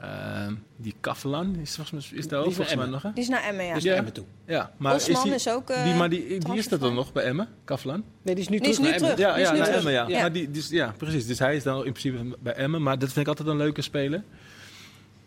[0.00, 3.10] Ehm, die Kavelan is, volgens mij, is daar ook volgens mij nog, hè?
[3.12, 3.74] Die is naar Emmen, ja.
[3.74, 4.02] Dus Ja.
[4.02, 4.24] toe.
[4.46, 6.78] Ja, maar Osman is, die, is ook die, maar die, die is er transfervrij.
[6.88, 8.04] dan nog bij Emmen, Kavelan?
[8.22, 9.06] Nee, die is nu Die is terug nu.
[9.22, 9.78] Ja, die is ja nu naar terug.
[9.78, 10.08] Emmen, ja.
[10.08, 10.20] Ja.
[10.20, 11.26] Maar die, dus, ja, precies.
[11.26, 12.82] Dus hij is dan in principe bij Emmen.
[12.82, 14.22] Maar dat vind ik altijd een leuke speler.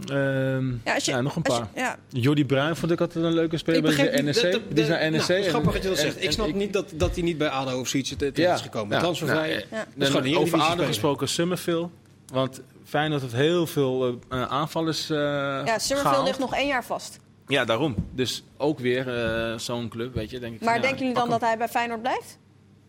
[0.05, 1.67] Ehm, Ja, als je- ja, nog een je- paar.
[1.75, 4.33] ja, Jordi Bruin vond ik altijd een leuke speler bij de NEC.
[4.41, 5.27] dat- dat- die is naar nou, NEC.
[5.27, 6.23] en- grappig dat je dat en- zegt.
[6.23, 8.99] Ik snap niet dat, dat hij niet bij ADO of zoiets terecht is gekomen.
[8.99, 9.47] Transfervrij.
[9.49, 9.61] nou, Ja.
[9.69, 10.85] eh, Dat is gewoon dan een over speler.
[10.85, 11.89] gesproken Summerville.
[12.33, 16.25] Want Feyenoord heeft heel veel eh, aanvallers eh ja Summerville gehaald.
[16.27, 17.19] ligt nog één jaar vast.
[17.47, 17.95] Ja, daarom.
[18.11, 19.05] Dus ook weer
[19.57, 20.39] zo'n club, weet je.
[20.39, 22.37] Denk ik van, Maar ja, denken jullie dan dat hij bij Feyenoord blijft?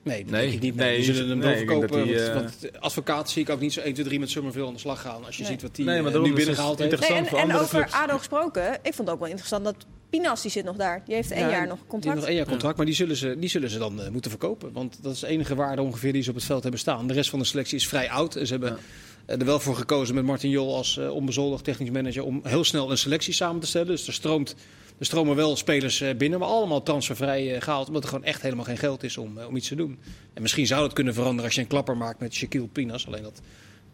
[0.02, 0.74] Nee, dat Nee, denk ik niet.
[0.74, 2.14] Nee, nee, die zullen hem nee, ik denk doorverkopen.
[2.16, 4.66] dat die, want, want advocaat zie ik ook niet zo 1, 2, 3 met Summerville
[4.66, 5.24] aan de slag gaan.
[5.24, 5.50] Als je Nee.
[5.52, 6.90] ziet wat die Nee, maar eh, daarom nu binnengehaald heeft.
[6.92, 7.20] interessant.
[7.20, 8.02] Nee, voor en, en andere over clubs.
[8.04, 9.76] ADO gesproken, ik vond het ook wel interessant dat
[10.10, 11.02] Pinas, die zit nog daar.
[11.06, 12.04] Die heeft één Ja, jaar nog Die contract.
[12.04, 14.30] heeft nog één jaar contract, maar die zullen ze, die zullen ze dan eh, moeten
[14.30, 14.72] verkopen.
[14.72, 17.06] Want dat is de enige waarde ongeveer die ze op het veld hebben staan.
[17.06, 18.36] De rest van de selectie is vrij oud.
[18.36, 18.78] En ze hebben
[19.26, 22.64] eh, er wel voor gekozen met Martin Jol als eh, onbezoldigd technisch manager om heel
[22.64, 23.86] snel een selectie samen te stellen.
[23.86, 24.54] Dus er, stroomt,
[24.98, 27.86] er stromen wel spelers eh, binnen, maar allemaal transfervrij eh, gehaald.
[27.86, 29.98] Omdat er gewoon echt helemaal geen geld is om, eh, om iets te doen.
[30.34, 33.06] En misschien zou het kunnen veranderen als je een klapper maakt met Shaquille Pinas.
[33.06, 33.40] Alleen dat,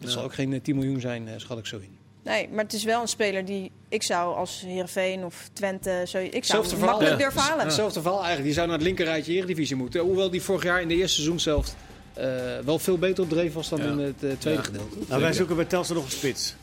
[0.00, 1.96] dat zal ook geen eh, 10 miljoen zijn, eh, schat ik zo in.
[2.24, 6.02] Nee, maar het is wel een speler die ik zou als Heerenveen of Twente...
[6.07, 6.88] Zo, ik zou hem verhaal.
[6.88, 7.22] makkelijk Ja.
[7.24, 7.64] durven halen.
[7.64, 8.44] Hetzelfde verhaal eigenlijk.
[8.46, 10.00] Die zou naar het linkerrijtje Eredivisie moeten.
[10.00, 11.74] Hoewel die vorig jaar in de eerste seizoen zelf
[12.14, 12.26] eh,
[12.64, 13.84] wel veel beter op dreef was dan Ja.
[13.90, 14.62] in het tweede Ja.
[14.62, 14.96] gedeelte.
[15.09, 16.55] Nou, wij zoeken bij Telstra nog een spits.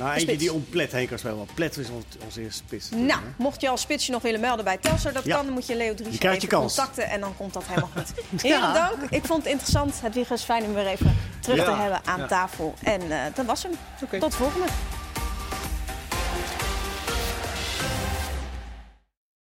[0.00, 1.36] Nou, eentje die om Plet heen kan spelen.
[1.36, 2.88] Want Plet is ons, onze eerste spits.
[2.90, 5.34] Nou, mocht je als spitsje nog willen melden bij Telstar, dat Ja.
[5.36, 5.44] kan.
[5.44, 6.74] Dan moet je Leo Dries Je krijgt even je kans.
[6.74, 8.12] contacten en dan komt dat helemaal goed.
[8.42, 8.72] Heren, Ja.
[8.72, 9.10] dank.
[9.10, 10.00] Ik vond het interessant.
[10.02, 12.26] Het is fijn om weer even terug te hebben aan Ja.
[12.26, 12.74] tafel.
[12.82, 13.72] En eh, dat was hem.
[14.20, 14.66] Tot de volgende.